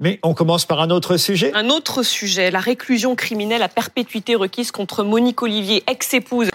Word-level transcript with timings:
Mais 0.00 0.18
on 0.24 0.34
commence 0.34 0.66
par 0.66 0.80
un 0.80 0.90
autre 0.90 1.16
sujet. 1.16 1.52
Un 1.54 1.70
autre 1.70 2.02
sujet, 2.02 2.50
la 2.50 2.58
réclusion 2.58 3.14
criminelle 3.14 3.62
à 3.62 3.68
perpétuité 3.68 4.34
requise 4.34 4.72
contre 4.72 5.04
Monique 5.04 5.40
Olivier, 5.40 5.84
ex-épouse 5.86 6.50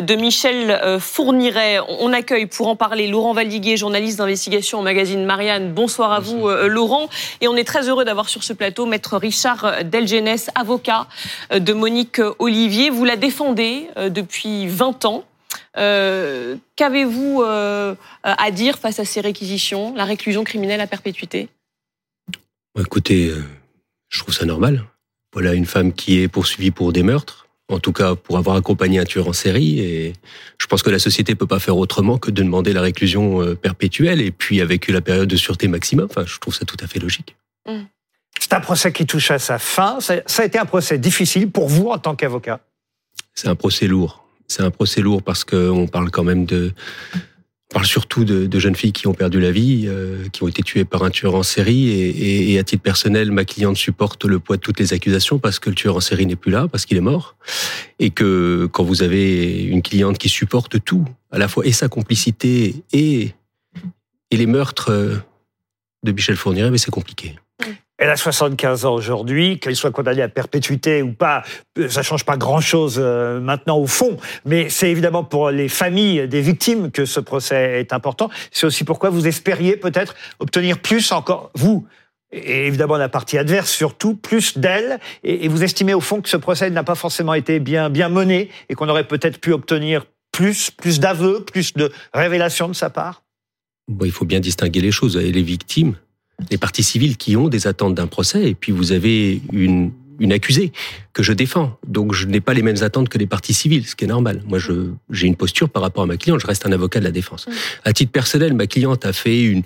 de 0.00 0.14
Michel 0.14 0.70
euh, 0.70 1.00
Fourniret. 1.00 1.80
On 2.00 2.12
accueille 2.12 2.46
pour 2.46 2.68
en 2.68 2.76
parler 2.76 3.08
Laurent 3.08 3.34
Valdiguier, 3.34 3.76
journaliste 3.76 4.18
d'investigation 4.18 4.78
au 4.78 4.82
magazine 4.82 5.24
Marianne. 5.24 5.72
Bonsoir 5.72 6.12
à 6.12 6.20
vous, 6.20 6.48
euh, 6.48 6.68
Laurent. 6.68 7.08
Et 7.40 7.48
on 7.48 7.56
est 7.56 7.64
très 7.64 7.88
heureux 7.88 8.04
d'avoir 8.04 8.28
sur 8.28 8.44
ce 8.44 8.52
plateau 8.52 8.86
maître 8.86 9.16
Richard 9.16 9.84
Delgenès, 9.84 10.48
avocat 10.54 11.08
euh, 11.52 11.58
de 11.58 11.72
Monique 11.72 12.20
Olivier. 12.38 12.90
Vous 12.90 13.04
la 13.04 13.16
défendez 13.16 13.88
depuis 13.96 14.68
20 14.68 15.04
ans. 15.04 15.24
Qu'avez-vous 15.74 17.42
à 17.42 18.50
dire 18.50 18.78
face 18.78 18.98
à 18.98 19.04
ces 19.04 19.20
réquisitions, 19.20 19.94
la 19.94 20.04
réclusion 20.04 20.44
criminelle 20.44 20.80
à 20.80 20.86
perpétuité? 20.86 21.48
Écoutez, 22.78 23.28
euh, 23.28 23.42
je 24.08 24.20
trouve 24.20 24.34
ça 24.34 24.44
normal. 24.44 24.84
Voilà 25.32 25.54
une 25.54 25.66
femme 25.66 25.92
qui 25.92 26.20
est 26.20 26.28
poursuivie 26.28 26.70
pour 26.70 26.92
des 26.92 27.02
meurtres, 27.02 27.48
en 27.68 27.78
tout 27.78 27.92
cas 27.92 28.14
pour 28.14 28.38
avoir 28.38 28.56
accompagné 28.56 28.98
un 28.98 29.04
tueur 29.04 29.28
en 29.28 29.32
série. 29.32 29.80
Et 29.80 30.12
je 30.58 30.66
pense 30.66 30.82
que 30.82 30.90
la 30.90 30.98
société 30.98 31.34
peut 31.34 31.46
pas 31.46 31.58
faire 31.58 31.76
autrement 31.76 32.18
que 32.18 32.30
de 32.30 32.42
demander 32.42 32.72
la 32.72 32.82
réclusion 32.82 33.42
euh, 33.42 33.54
perpétuelle 33.54 34.20
et 34.20 34.30
puis 34.30 34.60
avec 34.60 34.88
la 34.88 35.00
période 35.00 35.28
de 35.28 35.36
sûreté 35.36 35.68
maximum. 35.68 36.06
Enfin, 36.10 36.24
je 36.26 36.38
trouve 36.38 36.54
ça 36.54 36.64
tout 36.64 36.76
à 36.80 36.86
fait 36.86 36.98
logique. 36.98 37.36
Mmh. 37.66 37.82
C'est 38.38 38.52
un 38.52 38.60
procès 38.60 38.92
qui 38.92 39.06
touche 39.06 39.30
à 39.30 39.38
sa 39.38 39.58
fin. 39.58 39.98
Ça 40.00 40.22
a 40.38 40.44
été 40.44 40.58
un 40.58 40.66
procès 40.66 40.98
difficile 40.98 41.50
pour 41.50 41.68
vous 41.68 41.88
en 41.88 41.98
tant 41.98 42.14
qu'avocat? 42.14 42.60
C'est 43.34 43.48
un 43.48 43.54
procès 43.54 43.86
lourd. 43.86 44.26
C'est 44.46 44.62
un 44.62 44.70
procès 44.70 45.00
lourd 45.00 45.22
parce 45.22 45.44
qu'on 45.44 45.88
parle 45.88 46.10
quand 46.10 46.22
même 46.22 46.44
de 46.44 46.72
on 47.70 47.74
parle 47.74 47.86
surtout 47.86 48.24
de, 48.24 48.58
jeunes 48.58 48.76
filles 48.76 48.92
qui 48.92 49.08
ont 49.08 49.14
perdu 49.14 49.40
la 49.40 49.50
vie, 49.50 49.86
euh, 49.86 50.28
qui 50.28 50.44
ont 50.44 50.48
été 50.48 50.62
tuées 50.62 50.84
par 50.84 51.02
un 51.02 51.10
tueur 51.10 51.34
en 51.34 51.42
série. 51.42 51.88
Et, 51.88 52.08
et, 52.08 52.52
et, 52.52 52.58
à 52.58 52.64
titre 52.64 52.82
personnel, 52.82 53.32
ma 53.32 53.44
cliente 53.44 53.76
supporte 53.76 54.24
le 54.24 54.38
poids 54.38 54.56
de 54.56 54.60
toutes 54.60 54.78
les 54.78 54.92
accusations 54.92 55.38
parce 55.38 55.58
que 55.58 55.68
le 55.68 55.74
tueur 55.74 55.96
en 55.96 56.00
série 56.00 56.26
n'est 56.26 56.36
plus 56.36 56.52
là, 56.52 56.68
parce 56.68 56.86
qu'il 56.86 56.96
est 56.96 57.00
mort. 57.00 57.36
Et 57.98 58.10
que 58.10 58.68
quand 58.70 58.84
vous 58.84 59.02
avez 59.02 59.64
une 59.64 59.82
cliente 59.82 60.16
qui 60.16 60.28
supporte 60.28 60.82
tout, 60.84 61.04
à 61.32 61.38
la 61.38 61.48
fois 61.48 61.66
et 61.66 61.72
sa 61.72 61.88
complicité 61.88 62.84
et, 62.92 63.32
et 64.30 64.36
les 64.36 64.46
meurtres 64.46 64.92
de 66.04 66.12
Michel 66.12 66.36
Fourniret, 66.36 66.70
mais 66.70 66.78
c'est 66.78 66.92
compliqué. 66.92 67.34
Elle 67.98 68.10
a 68.10 68.16
75 68.16 68.84
ans 68.84 68.94
aujourd'hui, 68.94 69.58
qu'elle 69.58 69.74
soit 69.74 69.90
condamnée 69.90 70.20
à 70.20 70.28
perpétuité 70.28 71.02
ou 71.02 71.12
pas, 71.12 71.44
ça 71.88 72.02
change 72.02 72.24
pas 72.24 72.36
grand-chose 72.36 72.96
euh, 72.98 73.40
maintenant 73.40 73.78
au 73.78 73.86
fond, 73.86 74.18
mais 74.44 74.68
c'est 74.68 74.90
évidemment 74.90 75.24
pour 75.24 75.50
les 75.50 75.68
familles 75.68 76.28
des 76.28 76.42
victimes 76.42 76.90
que 76.90 77.06
ce 77.06 77.20
procès 77.20 77.80
est 77.80 77.94
important. 77.94 78.28
C'est 78.50 78.66
aussi 78.66 78.84
pourquoi 78.84 79.08
vous 79.08 79.26
espériez 79.26 79.76
peut-être 79.78 80.14
obtenir 80.40 80.78
plus 80.78 81.10
encore, 81.10 81.50
vous, 81.54 81.86
et 82.32 82.66
évidemment 82.66 82.98
la 82.98 83.08
partie 83.08 83.38
adverse 83.38 83.70
surtout, 83.70 84.14
plus 84.14 84.58
d'elle, 84.58 84.98
et, 85.22 85.48
vous 85.48 85.64
estimez 85.64 85.94
au 85.94 86.00
fond 86.00 86.20
que 86.20 86.28
ce 86.28 86.36
procès 86.36 86.68
n'a 86.68 86.84
pas 86.84 86.96
forcément 86.96 87.32
été 87.32 87.60
bien, 87.60 87.88
bien 87.88 88.10
mené 88.10 88.50
et 88.68 88.74
qu'on 88.74 88.90
aurait 88.90 89.08
peut-être 89.08 89.40
pu 89.40 89.52
obtenir 89.52 90.04
plus, 90.32 90.70
plus 90.70 91.00
d'aveux, 91.00 91.44
plus 91.44 91.72
de 91.72 91.90
révélations 92.12 92.68
de 92.68 92.74
sa 92.74 92.90
part? 92.90 93.22
Bon, 93.88 94.04
Il 94.04 94.12
faut 94.12 94.26
bien 94.26 94.40
distinguer 94.40 94.80
les 94.80 94.90
choses. 94.90 95.16
Les 95.16 95.42
victimes, 95.42 95.94
les 96.50 96.58
parties 96.58 96.82
civiles 96.82 97.16
qui 97.16 97.36
ont 97.36 97.48
des 97.48 97.66
attentes 97.66 97.94
d'un 97.94 98.06
procès, 98.06 98.50
et 98.50 98.54
puis 98.54 98.72
vous 98.72 98.92
avez 98.92 99.40
une, 99.52 99.92
une 100.18 100.32
accusée 100.32 100.72
que 101.12 101.22
je 101.22 101.32
défends. 101.32 101.78
Donc 101.86 102.12
je 102.12 102.26
n'ai 102.26 102.40
pas 102.40 102.54
les 102.54 102.62
mêmes 102.62 102.82
attentes 102.82 103.08
que 103.08 103.18
les 103.18 103.26
parties 103.26 103.54
civiles, 103.54 103.86
ce 103.86 103.96
qui 103.96 104.04
est 104.04 104.08
normal. 104.08 104.42
Moi, 104.46 104.58
je 104.58 104.90
j'ai 105.10 105.26
une 105.26 105.36
posture 105.36 105.68
par 105.68 105.82
rapport 105.82 106.04
à 106.04 106.06
ma 106.06 106.16
cliente. 106.16 106.40
Je 106.40 106.46
reste 106.46 106.66
un 106.66 106.72
avocat 106.72 107.00
de 107.00 107.04
la 107.04 107.10
défense. 107.10 107.46
À 107.84 107.92
titre 107.92 108.12
personnel, 108.12 108.54
ma 108.54 108.66
cliente 108.66 109.04
a 109.04 109.12
fait 109.12 109.42
une 109.42 109.62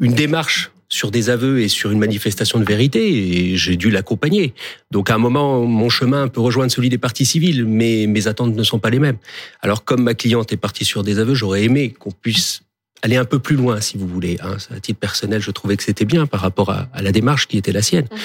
une 0.00 0.14
démarche 0.14 0.72
sur 0.88 1.10
des 1.10 1.30
aveux 1.30 1.60
et 1.60 1.68
sur 1.68 1.90
une 1.90 1.98
manifestation 1.98 2.58
de 2.58 2.64
vérité 2.64 3.52
et 3.52 3.56
j'ai 3.56 3.76
dû 3.76 3.90
l'accompagner. 3.90 4.52
Donc 4.90 5.10
à 5.10 5.14
un 5.14 5.18
moment, 5.18 5.64
mon 5.64 5.88
chemin 5.88 6.28
peut 6.28 6.40
rejoindre 6.40 6.70
celui 6.70 6.90
des 6.90 6.98
parties 6.98 7.24
civiles, 7.24 7.64
mais 7.64 8.06
mes 8.06 8.28
attentes 8.28 8.54
ne 8.54 8.62
sont 8.62 8.78
pas 8.78 8.90
les 8.90 8.98
mêmes. 8.98 9.16
Alors 9.62 9.84
comme 9.84 10.02
ma 10.02 10.14
cliente 10.14 10.52
est 10.52 10.58
partie 10.58 10.84
sur 10.84 11.02
des 11.02 11.18
aveux, 11.18 11.34
j'aurais 11.34 11.64
aimé 11.64 11.94
qu'on 11.98 12.10
puisse 12.10 12.62
aller 13.02 13.16
un 13.16 13.24
peu 13.24 13.38
plus 13.38 13.56
loin, 13.56 13.80
si 13.80 13.98
vous 13.98 14.06
voulez. 14.06 14.38
Hein. 14.42 14.56
À 14.74 14.80
titre 14.80 14.98
personnel, 14.98 15.40
je 15.40 15.50
trouvais 15.50 15.76
que 15.76 15.82
c'était 15.82 16.04
bien 16.04 16.26
par 16.26 16.40
rapport 16.40 16.70
à, 16.70 16.88
la 17.00 17.12
démarche 17.12 17.48
qui 17.48 17.58
était 17.58 17.72
la 17.72 17.82
sienne. 17.82 18.06
Mmh. 18.10 18.16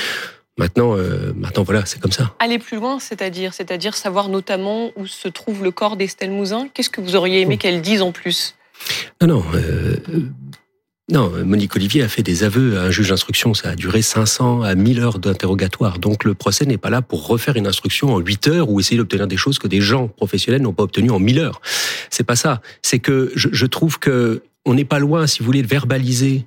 Maintenant, 0.59 0.97
euh, 0.97 1.33
maintenant, 1.35 1.63
voilà, 1.63 1.85
c'est 1.85 1.99
comme 1.99 2.11
ça. 2.11 2.33
Aller 2.39 2.57
plus 2.57 2.77
loin, 2.77 2.99
c'est-à-dire, 2.99 3.53
c'est-à-dire 3.53 3.95
savoir 3.95 4.29
notamment 4.29 4.91
où 4.95 5.05
se 5.05 5.27
trouve 5.27 5.63
le 5.63 5.71
corps 5.71 5.97
d'Estelle 5.97 6.31
Mouzin. 6.31 6.67
Qu'est-ce 6.73 6.89
que 6.89 7.01
vous 7.01 7.15
auriez 7.15 7.41
aimé 7.41 7.55
mmh. 7.55 7.59
qu'elle 7.59 7.81
dise 7.81 8.01
en 8.01 8.11
plus? 8.11 8.55
Non, 9.21 9.27
non. 9.27 9.43
Euh, 9.55 9.97
non, 11.09 11.31
Monique 11.45 11.75
Olivier 11.75 12.03
a 12.03 12.09
fait 12.09 12.21
des 12.21 12.43
aveux 12.43 12.77
à 12.77 12.81
un 12.83 12.91
juge 12.91 13.09
d'instruction. 13.09 13.53
Ça 13.53 13.69
a 13.69 13.75
duré 13.75 14.01
500 14.01 14.63
à 14.63 14.75
1000 14.75 14.99
heures 14.99 15.19
d'interrogatoire. 15.19 15.99
Donc 15.99 16.25
le 16.25 16.33
procès 16.33 16.65
n'est 16.65 16.77
pas 16.77 16.89
là 16.89 17.01
pour 17.01 17.27
refaire 17.27 17.55
une 17.55 17.65
instruction 17.65 18.13
en 18.13 18.19
8 18.19 18.47
heures 18.49 18.69
ou 18.69 18.79
essayer 18.79 18.97
d'obtenir 18.97 19.25
des 19.25 19.37
choses 19.37 19.57
que 19.57 19.69
des 19.69 19.79
gens 19.79 20.09
professionnels 20.09 20.61
n'ont 20.61 20.73
pas 20.73 20.83
obtenues 20.83 21.11
en 21.11 21.19
1000 21.19 21.39
heures. 21.39 21.61
C'est 22.09 22.25
pas 22.25 22.35
ça. 22.35 22.61
C'est 22.81 22.99
que 22.99 23.31
je, 23.35 23.47
je 23.53 23.65
trouve 23.65 23.99
que 23.99 24.43
on 24.67 24.73
n'est 24.73 24.85
pas 24.85 24.99
loin, 24.99 25.27
si 25.27 25.39
vous 25.39 25.45
voulez, 25.45 25.61
de 25.63 25.67
verbaliser 25.67 26.45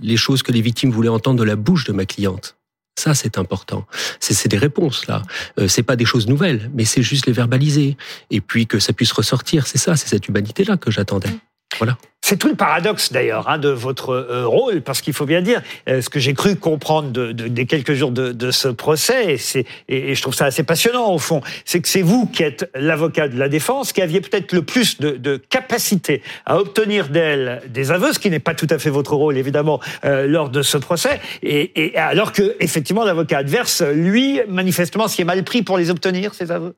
les 0.00 0.16
choses 0.16 0.42
que 0.42 0.52
les 0.52 0.60
victimes 0.60 0.90
voulaient 0.90 1.08
entendre 1.08 1.38
de 1.38 1.44
la 1.44 1.56
bouche 1.56 1.84
de 1.84 1.92
ma 1.92 2.04
cliente. 2.04 2.56
Ça, 2.96 3.14
c'est 3.14 3.38
important. 3.38 3.86
C'est 4.20 4.48
des 4.48 4.58
réponses 4.58 5.06
là. 5.06 5.22
Euh, 5.58 5.66
c'est 5.66 5.82
pas 5.82 5.96
des 5.96 6.04
choses 6.04 6.28
nouvelles, 6.28 6.70
mais 6.74 6.84
c'est 6.84 7.02
juste 7.02 7.26
les 7.26 7.32
verbaliser 7.32 7.96
et 8.30 8.40
puis 8.40 8.66
que 8.66 8.78
ça 8.78 8.92
puisse 8.92 9.12
ressortir. 9.12 9.66
C'est 9.66 9.78
ça, 9.78 9.96
c'est 9.96 10.08
cette 10.08 10.28
humanité 10.28 10.64
là 10.64 10.76
que 10.76 10.90
j'attendais. 10.90 11.30
Voilà. 11.78 11.96
C'est 12.26 12.38
tout 12.38 12.48
le 12.48 12.54
paradoxe 12.54 13.12
d'ailleurs 13.12 13.50
hein, 13.50 13.58
de 13.58 13.68
votre 13.68 14.08
euh, 14.08 14.46
rôle, 14.46 14.80
parce 14.80 15.02
qu'il 15.02 15.12
faut 15.12 15.26
bien 15.26 15.42
dire, 15.42 15.60
euh, 15.90 16.00
ce 16.00 16.08
que 16.08 16.18
j'ai 16.18 16.32
cru 16.32 16.56
comprendre 16.56 17.10
de, 17.10 17.32
de, 17.32 17.48
des 17.48 17.66
quelques 17.66 17.92
jours 17.92 18.12
de, 18.12 18.32
de 18.32 18.50
ce 18.50 18.68
procès, 18.68 19.36
et, 19.36 19.66
et, 20.10 20.14
je 20.14 20.22
trouve 20.22 20.32
ça 20.32 20.46
assez 20.46 20.62
passionnant 20.62 21.12
au 21.12 21.18
fond, 21.18 21.42
c'est 21.66 21.82
que 21.82 21.88
c'est 21.88 22.00
vous 22.00 22.24
qui 22.24 22.42
êtes 22.42 22.70
l'avocat 22.74 23.28
de 23.28 23.38
la 23.38 23.50
défense, 23.50 23.92
qui 23.92 24.00
aviez 24.00 24.22
peut-être 24.22 24.52
le 24.52 24.62
plus 24.62 24.98
de, 25.00 25.10
de, 25.10 25.36
capacité 25.36 26.22
à 26.46 26.56
obtenir 26.56 27.08
d'elle 27.10 27.60
des 27.68 27.90
aveux, 27.90 28.14
ce 28.14 28.18
qui 28.18 28.30
n'est 28.30 28.38
pas 28.38 28.54
tout 28.54 28.68
à 28.70 28.78
fait 28.78 28.88
votre 28.88 29.14
rôle 29.14 29.36
évidemment 29.36 29.80
euh, 30.06 30.26
lors 30.26 30.48
de 30.48 30.62
ce 30.62 30.78
procès, 30.78 31.20
et, 31.42 31.88
et 31.88 31.98
alors 31.98 32.32
que 32.32 32.56
effectivement 32.58 33.04
l'avocat 33.04 33.36
adverse, 33.36 33.82
lui, 33.82 34.40
manifestement, 34.48 35.08
s'y 35.08 35.20
est 35.20 35.26
mal 35.26 35.44
pris 35.44 35.60
pour 35.60 35.76
les 35.76 35.90
obtenir 35.90 36.32
ces 36.32 36.50
aveux. 36.50 36.74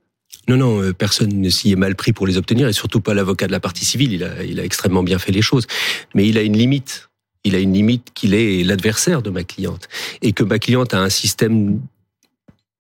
Non, 0.49 0.57
non, 0.57 0.83
euh, 0.83 0.93
personne 0.93 1.41
ne 1.41 1.51
s'y 1.51 1.73
est 1.73 1.77
mal 1.77 1.97
pris 1.97 2.13
pour 2.13 2.27
les 2.27 2.37
obtenir, 2.37 2.69
et 2.69 2.73
surtout 2.73 3.01
pas 3.01 3.15
l'avocat 3.15 3.47
de 3.47 3.53
la 3.53 3.61
partie 3.61 3.85
civile. 3.85 4.13
Il 4.13 4.25
a, 4.25 4.45
il 4.45 4.61
a 4.61 4.65
extrêmement 4.65 5.03
bien 5.03 5.19
fait 5.19 5.33
les 5.33 5.43
choses. 5.43 5.67
Mais 6.15 6.27
il 6.29 6.39
a 6.39 6.43
une 6.43 6.57
limite. 6.57 7.09
Il 7.45 7.55
a 7.55 7.59
une 7.59 7.73
limite 7.73 8.09
qu'il 8.15 8.35
est 8.35 8.65
l'adversaire 8.65 9.23
de 9.23 9.31
ma 9.31 9.45
cliente. 9.45 9.89
Et 10.23 10.33
que 10.33 10.43
ma 10.43 10.59
cliente 10.59 10.95
a 10.95 10.99
un 10.99 11.11
système 11.11 11.81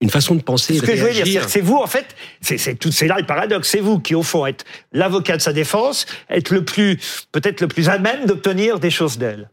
une 0.00 0.10
façon 0.10 0.34
de 0.34 0.42
penser. 0.42 0.76
Ce 0.76 0.82
que 0.82 0.94
je 0.94 1.04
veux 1.04 1.12
dire, 1.12 1.48
c'est 1.48 1.60
vous, 1.60 1.76
en 1.76 1.86
fait, 1.86 2.14
c'est 2.40 3.06
là 3.06 3.16
le 3.18 3.26
paradoxe. 3.26 3.68
C'est 3.68 3.80
vous 3.80 3.98
qui, 3.98 4.14
au 4.14 4.22
fond, 4.22 4.44
êtes 4.46 4.64
l'avocat 4.92 5.36
de 5.36 5.42
sa 5.42 5.52
défense, 5.52 6.06
êtes 6.28 6.50
le 6.50 6.64
plus, 6.64 6.98
peut-être 7.32 7.60
le 7.60 7.68
plus 7.68 7.88
à 7.88 7.98
même 7.98 8.26
d'obtenir 8.26 8.78
des 8.78 8.90
choses 8.90 9.16
d'elle. 9.18 9.50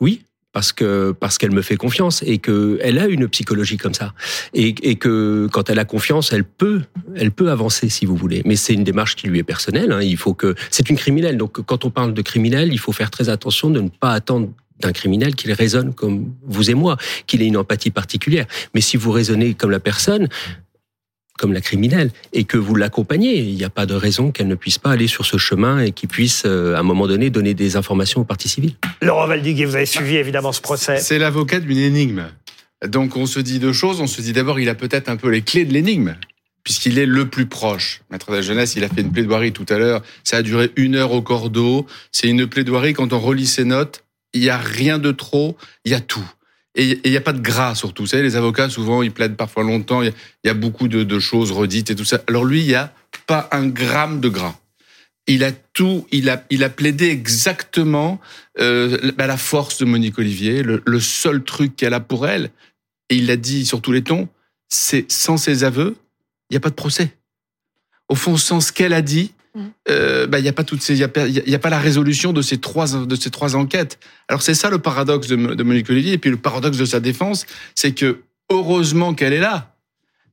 Oui, 0.00 0.24
parce 0.52 0.72
que 0.72 1.12
parce 1.12 1.38
qu'elle 1.38 1.52
me 1.52 1.62
fait 1.62 1.76
confiance 1.76 2.22
et 2.26 2.38
que 2.38 2.78
elle 2.82 2.98
a 2.98 3.06
une 3.06 3.28
psychologie 3.28 3.76
comme 3.76 3.94
ça 3.94 4.14
et, 4.52 4.74
et 4.82 4.96
que 4.96 5.48
quand 5.52 5.70
elle 5.70 5.78
a 5.78 5.84
confiance, 5.84 6.32
elle 6.32 6.44
peut 6.44 6.82
elle 7.14 7.30
peut 7.30 7.50
avancer 7.50 7.88
si 7.88 8.06
vous 8.06 8.16
voulez. 8.16 8.42
Mais 8.44 8.56
c'est 8.56 8.74
une 8.74 8.84
démarche 8.84 9.16
qui 9.16 9.28
lui 9.28 9.38
est 9.38 9.44
personnelle. 9.44 9.92
Hein. 9.92 10.02
Il 10.02 10.16
faut 10.16 10.34
que 10.34 10.54
c'est 10.70 10.90
une 10.90 10.96
criminelle. 10.96 11.36
Donc 11.36 11.60
quand 11.64 11.84
on 11.84 11.90
parle 11.90 12.14
de 12.14 12.22
criminel, 12.22 12.72
il 12.72 12.78
faut 12.78 12.92
faire 12.92 13.10
très 13.10 13.28
attention 13.28 13.70
de 13.70 13.80
ne 13.80 13.88
pas 13.88 14.12
attendre 14.12 14.48
d'un 14.80 14.92
criminel 14.92 15.34
qu'il 15.34 15.52
raisonne 15.52 15.94
comme 15.94 16.32
vous 16.42 16.70
et 16.70 16.74
moi, 16.74 16.96
qu'il 17.26 17.42
ait 17.42 17.46
une 17.46 17.56
empathie 17.56 17.90
particulière. 17.90 18.46
Mais 18.74 18.80
si 18.80 18.96
vous 18.96 19.10
raisonnez 19.10 19.54
comme 19.54 19.70
la 19.70 19.80
personne, 19.80 20.28
comme 21.40 21.54
la 21.54 21.62
criminelle 21.62 22.10
et 22.34 22.44
que 22.44 22.58
vous 22.58 22.74
l'accompagnez. 22.74 23.38
Il 23.38 23.54
n'y 23.54 23.64
a 23.64 23.70
pas 23.70 23.86
de 23.86 23.94
raison 23.94 24.30
qu'elle 24.30 24.46
ne 24.46 24.54
puisse 24.54 24.76
pas 24.76 24.90
aller 24.90 25.06
sur 25.06 25.24
ce 25.24 25.38
chemin 25.38 25.80
et 25.80 25.92
qu'il 25.92 26.10
puisse, 26.10 26.42
euh, 26.44 26.74
à 26.76 26.80
un 26.80 26.82
moment 26.82 27.06
donné, 27.06 27.30
donner 27.30 27.54
des 27.54 27.76
informations 27.76 28.20
aux 28.20 28.24
parties 28.24 28.50
civiles. 28.50 28.74
Laurent 29.00 29.26
Valdiguier, 29.26 29.64
vous 29.64 29.74
avez 29.74 29.86
suivi 29.86 30.16
évidemment 30.16 30.52
ce 30.52 30.60
procès. 30.60 30.98
C'est 30.98 31.18
l'avocat 31.18 31.60
d'une 31.60 31.78
énigme. 31.78 32.26
Donc 32.86 33.16
on 33.16 33.24
se 33.24 33.40
dit 33.40 33.58
deux 33.58 33.72
choses. 33.72 34.02
On 34.02 34.06
se 34.06 34.20
dit 34.20 34.34
d'abord, 34.34 34.60
il 34.60 34.68
a 34.68 34.74
peut-être 34.74 35.08
un 35.08 35.16
peu 35.16 35.30
les 35.30 35.40
clés 35.40 35.64
de 35.64 35.72
l'énigme 35.72 36.14
puisqu'il 36.62 36.98
est 36.98 37.06
le 37.06 37.26
plus 37.26 37.46
proche. 37.46 38.02
Maître 38.10 38.30
de 38.30 38.36
la 38.36 38.42
jeunesse, 38.42 38.76
il 38.76 38.84
a 38.84 38.88
fait 38.88 39.00
une 39.00 39.10
plaidoirie 39.10 39.52
tout 39.52 39.66
à 39.70 39.78
l'heure. 39.78 40.02
Ça 40.24 40.36
a 40.36 40.42
duré 40.42 40.70
une 40.76 40.94
heure 40.94 41.12
au 41.12 41.22
cordeau. 41.22 41.86
C'est 42.12 42.28
une 42.28 42.46
plaidoirie, 42.46 42.92
quand 42.92 43.14
on 43.14 43.18
relit 43.18 43.46
ses 43.46 43.64
notes, 43.64 44.04
il 44.34 44.42
n'y 44.42 44.50
a 44.50 44.58
rien 44.58 44.98
de 44.98 45.10
trop, 45.10 45.56
il 45.86 45.92
y 45.92 45.94
a 45.94 46.00
tout. 46.00 46.30
Et 46.74 47.00
il 47.04 47.10
n'y 47.10 47.16
a 47.16 47.20
pas 47.20 47.32
de 47.32 47.40
gras 47.40 47.74
surtout. 47.74 48.04
Vous 48.04 48.08
savez, 48.08 48.22
les 48.22 48.36
avocats, 48.36 48.68
souvent, 48.70 49.02
ils 49.02 49.12
plaident 49.12 49.36
parfois 49.36 49.64
longtemps. 49.64 50.02
Il 50.02 50.12
y, 50.44 50.48
a 50.48 50.54
beaucoup 50.54 50.88
de, 50.88 51.18
choses 51.18 51.50
redites 51.50 51.90
et 51.90 51.96
tout 51.96 52.04
ça. 52.04 52.20
Alors 52.28 52.44
lui, 52.44 52.60
il 52.60 52.66
n'y 52.66 52.74
a 52.74 52.92
pas 53.26 53.48
un 53.52 53.66
gramme 53.66 54.20
de 54.20 54.28
gras. 54.28 54.56
Il 55.26 55.44
a 55.44 55.52
tout, 55.52 56.06
il 56.10 56.28
a, 56.30 56.44
il 56.50 56.64
a 56.64 56.68
plaidé 56.68 57.08
exactement 57.08 58.20
euh, 58.58 59.12
la 59.16 59.36
force 59.36 59.78
de 59.78 59.84
Monique 59.84 60.18
Olivier, 60.18 60.62
le, 60.62 60.82
le 60.84 61.00
seul 61.00 61.44
truc 61.44 61.76
qu'elle 61.76 61.94
a 61.94 62.00
pour 62.00 62.26
elle, 62.26 62.50
et 63.10 63.16
il 63.16 63.26
l'a 63.26 63.36
dit 63.36 63.66
sur 63.66 63.80
tous 63.80 63.92
les 63.92 64.02
tons, 64.02 64.28
c'est 64.68 65.10
sans 65.10 65.36
ses 65.36 65.62
aveux, 65.62 65.96
il 66.48 66.54
n'y 66.54 66.56
a 66.56 66.60
pas 66.60 66.70
de 66.70 66.74
procès. 66.74 67.16
Au 68.08 68.14
fond, 68.14 68.36
sans 68.36 68.60
ce 68.60 68.72
qu'elle 68.72 68.92
a 68.92 69.02
dit, 69.02 69.32
euh, 69.88 70.26
bah, 70.26 70.38
il 70.38 70.42
n'y 70.42 70.48
a 70.48 70.52
pas 70.52 70.64
toutes 70.64 70.82
ces, 70.82 70.96
y 70.96 71.02
a, 71.02 71.08
pas- 71.08 71.70
la 71.70 71.78
résolution 71.78 72.32
de 72.32 72.42
ces 72.42 72.58
trois, 72.58 72.86
de 73.04 73.16
ces 73.16 73.30
trois 73.30 73.56
enquêtes. 73.56 73.98
Alors 74.28 74.42
c'est 74.42 74.54
ça 74.54 74.70
le 74.70 74.78
paradoxe 74.78 75.28
de, 75.28 75.62
Monique 75.62 75.90
Olivier, 75.90 76.12
et 76.14 76.18
puis 76.18 76.30
le 76.30 76.36
paradoxe 76.36 76.76
de 76.76 76.84
sa 76.84 77.00
défense, 77.00 77.46
c'est 77.74 77.92
que 77.92 78.22
heureusement 78.50 79.14
qu'elle 79.14 79.32
est 79.32 79.40
là, 79.40 79.74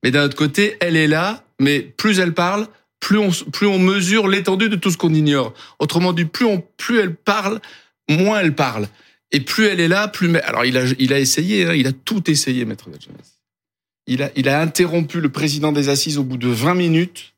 mais 0.03 0.11
d'un 0.11 0.25
autre 0.25 0.35
côté, 0.35 0.77
elle 0.79 0.95
est 0.95 1.07
là, 1.07 1.43
mais 1.59 1.79
plus 1.79 2.19
elle 2.19 2.33
parle, 2.33 2.67
plus 2.99 3.17
on, 3.17 3.31
plus 3.31 3.67
on 3.67 3.79
mesure 3.79 4.27
l'étendue 4.27 4.69
de 4.69 4.75
tout 4.75 4.91
ce 4.91 4.97
qu'on 4.97 5.13
ignore. 5.13 5.53
Autrement 5.79 6.13
dit, 6.13 6.25
plus 6.25 6.45
plus 6.77 6.99
elle 6.99 7.15
parle, 7.15 7.59
moins 8.09 8.39
elle 8.39 8.55
parle, 8.55 8.87
et 9.31 9.39
plus 9.39 9.65
elle 9.65 9.79
est 9.79 9.87
là, 9.87 10.07
plus. 10.07 10.35
Alors 10.39 10.65
il 10.65 10.77
a, 10.77 10.83
il 10.99 11.13
a 11.13 11.19
essayé, 11.19 11.65
hein, 11.65 11.73
il 11.73 11.87
a 11.87 11.91
tout 11.91 12.29
essayé, 12.29 12.65
maître 12.65 12.89
de. 12.89 12.97
Il 14.09 14.23
a, 14.23 14.31
il 14.37 14.47
a 14.47 14.61
interrompu 14.61 15.19
le 15.19 15.29
président 15.29 15.73
des 15.73 15.89
assises 15.89 16.17
au 16.17 16.23
bout 16.23 16.37
de 16.37 16.47
20 16.47 16.75
minutes 16.75 17.33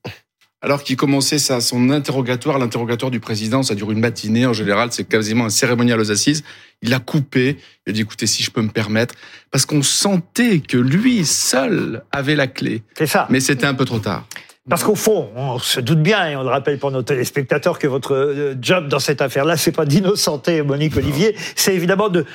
alors 0.62 0.84
qu'il 0.84 0.98
commençait 0.98 1.40
sa, 1.40 1.62
son 1.62 1.90
interrogatoire, 1.90 2.60
l'interrogatoire 2.60 3.12
du 3.12 3.20
président, 3.20 3.64
ça 3.64 3.76
dure 3.76 3.92
une 3.92 4.00
matinée 4.00 4.46
en 4.46 4.54
général, 4.54 4.90
c'est 4.92 5.06
quasiment 5.08 5.46
un 5.46 5.50
cérémonial 5.50 6.00
aux 6.00 6.12
assises. 6.12 6.44
Il 6.82 6.90
l'a 6.90 7.00
coupé, 7.00 7.58
il 7.88 7.92
a 7.92 7.94
dit 7.94 8.02
écoutez, 8.02 8.28
si 8.28 8.44
je 8.44 8.52
peux 8.52 8.62
me 8.62 8.70
permettre, 8.70 9.16
parce 9.52 9.66
qu'on 9.66 9.82
sentait 9.84 10.60
que 10.60 10.78
lui 10.78 11.26
seul 11.26 12.04
avait 12.12 12.36
la 12.36 12.48
clé. 12.48 12.84
C'est 12.98 13.08
ça. 13.08 13.26
Mais 13.30 13.40
c'était 13.40 13.66
un 13.66 13.74
peu 13.74 13.86
trop 13.86 14.00
tard. 14.00 14.26
Parce 14.70 14.84
qu'au 14.84 14.96
fond, 14.96 15.30
on 15.36 15.58
se 15.60 15.80
doute 15.80 16.04
bien, 16.04 16.30
et 16.30 16.36
on 16.36 16.44
le 16.44 16.50
rappelle 16.50 16.78
pour 16.78 16.92
nos 16.92 17.02
téléspectateurs, 17.02 17.80
que 17.80 17.88
votre 17.88 18.14
euh, 18.14 18.56
job 18.62 18.88
dans 18.88 19.00
cette 19.00 19.22
affaire-là, 19.22 19.58
c'est 19.58 19.72
pas 19.72 19.86
d'innocenter 19.86 20.62
Monique 20.62 20.96
Olivier, 20.96 21.36
c'est 21.56 21.74
évidemment 21.74 22.10
de, 22.10 22.26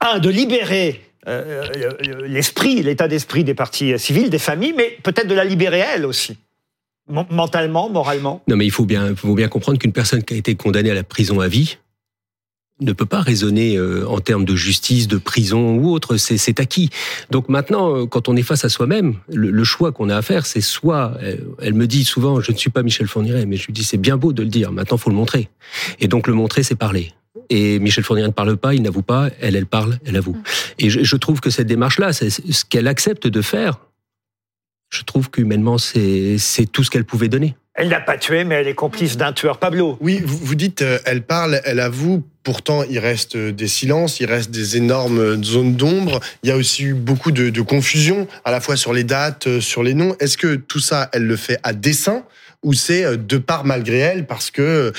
un, 0.00 0.18
de 0.18 0.28
libérer 0.28 1.02
euh, 1.28 1.66
le- 2.02 2.26
l'esprit, 2.26 2.82
l'état 2.82 3.08
d'esprit 3.08 3.44
des 3.44 3.54
partis 3.54 3.96
civils, 3.98 4.28
des 4.28 4.38
familles, 4.40 4.74
mais 4.76 4.98
peut-être 5.02 5.28
de 5.28 5.34
la 5.34 5.44
libérer 5.44 5.84
elle 5.94 6.04
aussi. 6.04 6.36
Mentalement, 7.08 7.90
moralement? 7.90 8.42
Non, 8.48 8.56
mais 8.56 8.64
il 8.64 8.70
faut 8.70 8.86
bien, 8.86 9.14
faut 9.14 9.34
bien 9.34 9.48
comprendre 9.48 9.78
qu'une 9.78 9.92
personne 9.92 10.22
qui 10.22 10.34
a 10.34 10.36
été 10.36 10.54
condamnée 10.54 10.90
à 10.90 10.94
la 10.94 11.04
prison 11.04 11.40
à 11.40 11.48
vie 11.48 11.76
ne 12.80 12.92
peut 12.92 13.06
pas 13.06 13.20
raisonner 13.20 13.76
euh, 13.76 14.08
en 14.08 14.18
termes 14.20 14.44
de 14.44 14.56
justice, 14.56 15.06
de 15.06 15.16
prison 15.18 15.76
ou 15.76 15.90
autre. 15.90 16.16
C'est, 16.16 16.60
acquis. 16.60 16.90
Donc 17.30 17.48
maintenant, 17.48 17.96
euh, 17.96 18.06
quand 18.06 18.28
on 18.28 18.36
est 18.36 18.42
face 18.42 18.64
à 18.64 18.68
soi-même, 18.68 19.16
le, 19.28 19.64
choix 19.64 19.92
qu'on 19.92 20.08
a 20.08 20.16
à 20.16 20.22
faire, 20.22 20.46
c'est 20.46 20.60
soit, 20.60 21.16
elle, 21.20 21.44
elle 21.60 21.74
me 21.74 21.86
dit 21.86 22.04
souvent, 22.04 22.40
je 22.40 22.52
ne 22.52 22.56
suis 22.56 22.70
pas 22.70 22.82
Michel 22.82 23.06
Fourniret, 23.06 23.46
mais 23.46 23.56
je 23.56 23.66
lui 23.66 23.72
dis, 23.72 23.84
c'est 23.84 23.98
bien 23.98 24.16
beau 24.16 24.32
de 24.32 24.42
le 24.42 24.48
dire. 24.48 24.72
Maintenant, 24.72 24.96
faut 24.96 25.10
le 25.10 25.16
montrer. 25.16 25.48
Et 26.00 26.08
donc 26.08 26.26
le 26.26 26.34
montrer, 26.34 26.62
c'est 26.62 26.74
parler. 26.74 27.12
Et 27.50 27.78
Michel 27.78 28.02
Fourniret 28.02 28.28
ne 28.28 28.32
parle 28.32 28.56
pas, 28.56 28.74
il 28.74 28.82
n'avoue 28.82 29.02
pas. 29.02 29.28
Elle, 29.40 29.56
elle 29.56 29.66
parle, 29.66 29.98
elle 30.04 30.16
avoue. 30.16 30.36
Et 30.78 30.90
je, 30.90 31.04
je 31.04 31.16
trouve 31.16 31.40
que 31.40 31.50
cette 31.50 31.66
démarche-là, 31.66 32.12
ce 32.12 32.64
qu'elle 32.64 32.88
accepte 32.88 33.26
de 33.26 33.42
faire. 33.42 33.78
Je 34.94 35.02
trouve 35.02 35.28
qu'humainement, 35.28 35.76
c'est, 35.76 36.38
tout 36.70 36.84
ce 36.84 36.90
qu'elle 36.90 37.04
pouvait 37.04 37.28
donner. 37.28 37.56
Elle 37.74 37.88
n'a 37.88 38.00
pas 38.00 38.16
tué, 38.16 38.44
mais 38.44 38.54
elle 38.54 38.68
est 38.68 38.74
complice 38.74 39.16
d'un 39.16 39.32
tueur. 39.32 39.58
Pablo. 39.58 39.98
Oui, 40.00 40.22
vous, 40.24 40.38
vous 40.38 40.54
dites, 40.54 40.82
euh, 40.82 41.00
elle 41.04 41.22
parle, 41.22 41.60
elle 41.64 41.80
avoue. 41.80 42.22
Pourtant, 42.44 42.84
il 42.84 43.00
reste 43.00 43.34
euh, 43.34 43.50
des 43.50 43.66
silences, 43.66 44.20
il 44.20 44.26
reste 44.26 44.52
des 44.52 44.76
énormes 44.76 45.18
euh, 45.18 45.42
zones 45.42 45.74
d'ombre. 45.74 46.20
Il 46.44 46.50
y 46.50 46.52
a 46.52 46.56
aussi 46.56 46.84
eu 46.84 46.94
beaucoup 46.94 47.32
de, 47.32 47.50
de 47.50 47.60
confusion, 47.62 48.28
à 48.44 48.52
la 48.52 48.60
fois 48.60 48.76
sur 48.76 48.92
les 48.92 49.02
dates, 49.02 49.58
sur 49.58 49.82
les 49.82 49.94
noms. 49.94 50.14
Est-ce 50.20 50.38
que 50.38 50.54
tout 50.54 50.78
ça, 50.78 51.10
elle 51.12 51.24
le 51.24 51.34
fait 51.34 51.58
à 51.64 51.72
dessein 51.72 52.24
ou 52.62 52.72
c'est 52.72 53.18
de 53.18 53.38
part 53.38 53.64
malgré 53.64 53.98
elle 53.98 54.26
parce 54.26 54.50
que, 54.50 54.90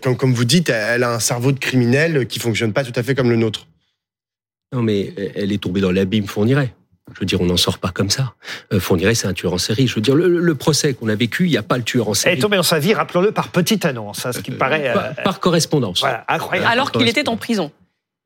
comme, 0.00 0.16
comme 0.16 0.32
vous 0.32 0.46
dites, 0.46 0.70
elle 0.70 1.02
a 1.02 1.12
un 1.12 1.20
cerveau 1.20 1.52
de 1.52 1.58
criminel 1.58 2.26
qui 2.26 2.38
fonctionne 2.38 2.72
pas 2.72 2.82
tout 2.82 2.98
à 2.98 3.02
fait 3.02 3.14
comme 3.14 3.28
le 3.28 3.36
nôtre? 3.36 3.66
Non, 4.72 4.80
mais 4.80 5.12
elle 5.34 5.52
est 5.52 5.62
tombée 5.62 5.82
dans 5.82 5.92
l'abîme 5.92 6.26
Fourniret. 6.26 6.72
Je 7.14 7.20
veux 7.20 7.26
dire, 7.26 7.40
on 7.40 7.46
n'en 7.46 7.56
sort 7.56 7.78
pas 7.78 7.90
comme 7.90 8.10
ça. 8.10 8.34
Euh, 8.72 8.80
Fourniret, 8.80 9.14
c'est 9.14 9.26
un 9.26 9.32
tueur 9.32 9.52
en 9.52 9.58
série. 9.58 9.86
Je 9.86 9.94
veux 9.96 10.00
dire, 10.00 10.14
le, 10.14 10.28
le 10.28 10.54
procès 10.54 10.94
qu'on 10.94 11.08
a 11.08 11.14
vécu, 11.14 11.46
il 11.46 11.50
n'y 11.50 11.56
a 11.56 11.62
pas 11.62 11.76
le 11.76 11.82
tueur 11.84 12.08
en 12.08 12.12
Elle 12.12 12.16
série. 12.16 12.36
est 12.36 12.40
tombée 12.40 12.56
dans 12.56 12.62
sa 12.62 12.78
vie, 12.78 12.94
rappelons-le, 12.94 13.32
par 13.32 13.48
petite 13.48 13.84
annonce, 13.84 14.24
hein, 14.26 14.32
ce 14.32 14.40
qui 14.40 14.50
me 14.52 14.56
paraît... 14.56 14.88
euh, 14.90 14.94
Par, 14.94 15.14
par 15.24 15.40
correspondance. 15.40 16.00
voilà, 16.00 16.24
incroyable. 16.28 16.68
Alors 16.70 16.92
qu'il 16.92 17.08
était 17.08 17.28
en 17.28 17.36
prison. 17.36 17.70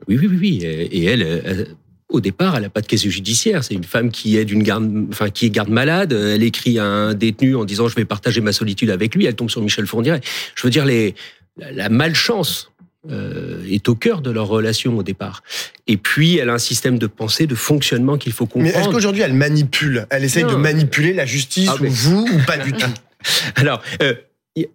Oui, 0.09 0.19
oui, 0.21 0.27
oui, 0.29 0.39
oui. 0.41 0.59
Et 0.63 1.05
elle, 1.05 1.23
euh, 1.23 1.65
au 2.11 2.21
départ, 2.21 2.57
elle 2.57 2.63
n'a 2.63 2.69
pas 2.69 2.81
de 2.83 2.87
caisse 2.87 3.07
judiciaire. 3.09 3.65
C'est 3.65 3.75
une 3.75 3.85
femme 3.85 4.11
qui 4.11 4.37
est 4.37 4.45
d'une 4.45 4.63
garde, 4.63 4.91
enfin, 5.11 5.31
qui 5.31 5.47
est 5.47 5.51
garde 5.51 5.71
malade. 5.71 6.13
Elle 6.13 6.43
écrit 6.43 6.79
à 6.79 6.85
un 6.85 7.15
détenu 7.15 7.57
en 7.57 7.65
disant 7.65 7.89
je 7.89 7.95
vais 7.95 8.05
partager 8.05 8.41
ma 8.41 8.53
solitude 8.53 8.91
avec 8.91 9.15
lui. 9.15 9.25
Elle 9.25 9.35
tombe 9.35 9.51
sur 9.51 9.63
Michel 9.63 9.87
Fourniret. 9.87 10.21
Je 10.55 10.63
veux 10.63 10.71
dire, 10.71 10.85
les, 10.85 11.15
la 11.57 11.89
malchance 11.89 12.71
euh, 13.11 13.63
est 13.69 13.89
au 13.89 13.95
cœur 13.95 14.21
de 14.23 14.31
leur 14.31 14.47
relation 14.47 14.97
au 14.97 15.03
départ. 15.03 15.43
Et 15.87 15.97
puis, 15.97 16.39
elle 16.39 16.49
a 16.51 16.55
un 16.55 16.59
système 16.59 16.99
de 16.99 17.07
pensée, 17.07 17.47
de 17.47 17.55
fonctionnement 17.55 18.17
qu'il 18.19 18.33
faut 18.33 18.49
Mais 18.57 18.65
est-ce 18.69 18.73
comprendre. 18.75 18.93
qu'aujourd'hui, 18.95 19.23
elle 19.23 19.35
manipule? 19.35 20.07
Elle 20.11 20.25
essaye 20.25 20.45
Non. 20.45 20.53
de 20.53 20.57
manipuler 20.57 21.13
la 21.13 21.27
justice 21.27 21.69
Ah, 21.73 21.77
ou 21.79 21.83
mais- 21.83 21.89
vous 21.91 22.27
ou 22.33 22.39
pas 22.47 22.57
du 22.59 22.73
tout? 22.73 22.87
Alors, 23.57 23.83
euh, 24.03 24.15
il 24.57 24.63
y, 24.63 24.69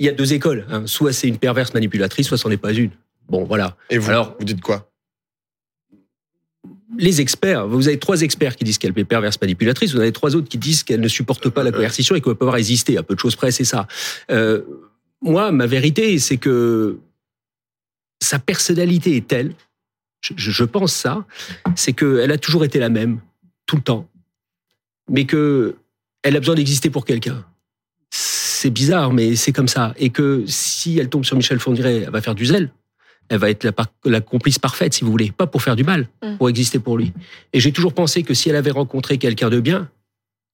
il 0.00 0.06
y 0.06 0.08
a 0.08 0.12
deux 0.12 0.32
écoles. 0.32 0.66
hein. 0.70 0.82
Soit 0.86 1.12
c'est 1.12 1.28
une 1.28 1.38
perverse 1.38 1.74
manipulatrice, 1.74 2.26
soit 2.26 2.38
c'en 2.38 2.50
est 2.50 2.56
pas 2.56 2.72
une. 2.72 2.90
Bon, 3.28 3.44
voilà. 3.44 3.76
Et 3.90 3.98
vous, 3.98 4.10
Alors- 4.10 4.34
vous 4.38 4.44
dites 4.44 4.60
quoi? 4.60 4.90
les 6.98 7.20
experts, 7.20 7.66
vous 7.66 7.88
avez 7.88 7.98
trois 7.98 8.22
experts 8.22 8.56
qui 8.56 8.64
disent 8.64 8.78
qu'elle 8.78 8.94
est 8.96 9.04
perverse 9.04 9.38
manipulatrice, 9.40 9.90
vous 9.92 9.98
en 9.98 10.02
avez 10.02 10.12
trois 10.12 10.34
autres 10.34 10.48
qui 10.48 10.56
disent 10.56 10.82
qu'elle 10.82 11.00
ne 11.00 11.08
supporte 11.08 11.48
pas 11.50 11.62
la 11.62 11.72
coercition 11.72 12.14
et 12.14 12.20
qu'elle 12.22 12.34
peut 12.34 12.46
pas 12.46 12.50
résister. 12.52 12.96
À 12.96 13.02
peu 13.02 13.14
de 13.14 13.20
choses 13.20 13.36
près, 13.36 13.50
c'est 13.50 13.64
ça. 13.64 13.86
Euh, 14.30 14.62
moi, 15.20 15.52
ma 15.52 15.66
vérité, 15.66 16.18
c'est 16.18 16.38
que 16.38 16.96
sa 18.20 18.38
personnalité 18.38 19.16
est 19.16 19.26
telle, 19.26 19.54
je, 20.20 20.64
pense 20.64 20.92
ça, 20.92 21.24
c'est 21.76 21.92
qu'elle 21.92 22.32
a 22.32 22.38
toujours 22.38 22.64
été 22.64 22.78
la 22.78 22.88
même, 22.88 23.20
tout 23.66 23.76
le 23.76 23.82
temps, 23.82 24.08
mais 25.08 25.24
que 25.24 25.76
elle 26.22 26.36
a 26.36 26.40
besoin 26.40 26.56
d'exister 26.56 26.90
pour 26.90 27.04
quelqu'un. 27.04 27.44
C'est 28.10 28.70
bizarre, 28.70 29.12
mais 29.12 29.36
c'est 29.36 29.52
comme 29.52 29.68
ça. 29.68 29.94
Et 29.96 30.10
que 30.10 30.42
si 30.46 30.98
elle 30.98 31.08
tombe 31.08 31.24
sur 31.24 31.36
Michel 31.36 31.60
Fourniret, 31.60 32.02
elle 32.02 32.10
va 32.10 32.20
faire 32.20 32.34
du 32.34 32.46
zèle. 32.46 32.72
Elle 33.28 33.38
va 33.38 33.50
être 33.50 33.68
la 34.04 34.20
complice 34.20 34.58
parfaite, 34.58 34.94
si 34.94 35.04
vous 35.04 35.10
voulez. 35.10 35.30
Pas 35.30 35.46
pour 35.46 35.62
faire 35.62 35.76
du 35.76 35.84
mal, 35.84 36.08
Mm. 36.22 36.36
pour 36.38 36.48
exister 36.48 36.78
pour 36.78 36.96
lui. 36.98 37.12
Et 37.52 37.60
j'ai 37.60 37.72
toujours 37.72 37.92
pensé 37.92 38.22
que 38.22 38.34
si 38.34 38.48
elle 38.48 38.56
avait 38.56 38.70
rencontré 38.70 39.18
quelqu'un 39.18 39.50
de 39.50 39.60
bien, 39.60 39.88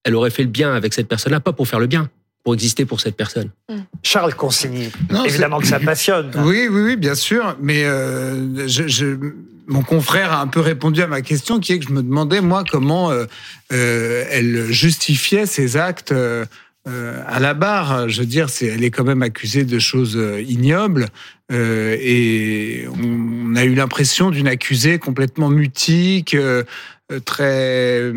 elle 0.04 0.14
aurait 0.14 0.30
fait 0.30 0.42
le 0.42 0.48
bien 0.48 0.74
avec 0.74 0.92
cette 0.92 1.08
personne-là, 1.08 1.40
pas 1.40 1.52
pour 1.52 1.68
faire 1.68 1.78
le 1.78 1.86
bien, 1.86 2.10
pour 2.44 2.54
exister 2.54 2.84
pour 2.84 3.00
cette 3.00 3.16
personne. 3.16 3.50
Charles 4.02 4.34
Consigny, 4.34 4.90
Non, 5.10 5.24
évidemment 5.24 5.60
que 5.60 5.66
ça 5.66 5.78
passionne. 5.78 6.30
Oui, 6.44 6.66
oui, 6.70 6.82
oui, 6.82 6.96
bien 6.96 7.14
sûr. 7.14 7.56
Mais 7.62 7.84
euh, 7.84 8.66
je, 8.68 8.88
je- 8.88 9.16
mon 9.68 9.82
confrère 9.82 10.32
a 10.32 10.40
un 10.40 10.48
peu 10.48 10.58
répondu 10.60 11.02
à 11.02 11.06
ma 11.06 11.22
question, 11.22 11.60
qui 11.60 11.72
est 11.72 11.78
que 11.78 11.86
je 11.86 11.92
me 11.92 12.02
demandais, 12.02 12.40
moi, 12.40 12.64
comment 12.68 13.10
euh, 13.12 13.26
euh, 13.72 14.24
elle 14.30 14.72
justifiait 14.72 15.46
ses 15.46 15.76
actes 15.76 16.10
euh, 16.10 16.44
à 17.28 17.38
la 17.38 17.54
barre. 17.54 18.08
Je 18.08 18.20
veux 18.20 18.26
dire, 18.26 18.50
c'est, 18.50 18.66
elle 18.66 18.82
est 18.82 18.90
quand 18.90 19.04
même 19.04 19.22
accusée 19.22 19.64
de 19.64 19.78
choses 19.78 20.18
ignobles. 20.48 21.06
euh, 21.52 21.96
et 22.00 22.86
on, 22.88 23.52
on 23.52 23.54
a 23.56 23.64
eu 23.64 23.74
l'impression 23.74 24.30
d'une 24.30 24.48
accusée 24.48 24.98
complètement 24.98 25.48
mutique, 25.48 26.34
euh, 26.34 26.64
euh, 27.12 27.20
très... 27.20 28.12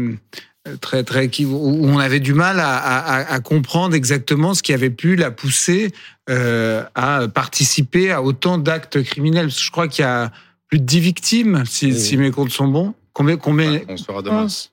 euh, 0.68 0.76
Très, 0.82 1.04
très, 1.04 1.30
qui, 1.30 1.46
où 1.46 1.56
on 1.86 1.98
avait 2.00 2.20
du 2.20 2.34
mal 2.34 2.60
à, 2.60 2.76
à- 2.78 3.34
à 3.34 3.40
comprendre 3.40 3.96
exactement 3.96 4.54
ce 4.54 4.64
qui 4.64 4.74
avait 4.74 4.90
pu 4.90 5.16
la 5.16 5.32
pousser 5.32 5.92
euh, 6.30 6.84
à 6.96 7.28
participer 7.28 8.12
à 8.12 8.22
autant 8.24 8.58
d'actes 8.58 9.02
criminels. 9.04 9.46
Parce 9.48 9.58
que 9.60 9.64
Je 9.66 9.72
crois 9.72 9.88
qu'il 9.88 10.04
y 10.04 10.08
a 10.08 10.32
plus 10.70 10.80
de 10.80 10.86
10 10.86 11.00
victimes, 11.00 11.64
si, 11.68 11.88
Oui. 11.88 12.00
si 12.00 12.18
mes 12.18 12.32
comptes 12.32 12.52
sont 12.52 12.68
bons. 12.68 12.94
Combien, 13.14 13.38
combien? 13.38 13.82
On 13.88 13.98
sera 13.98 14.22
demain. 14.22 14.44
11, 14.44 14.72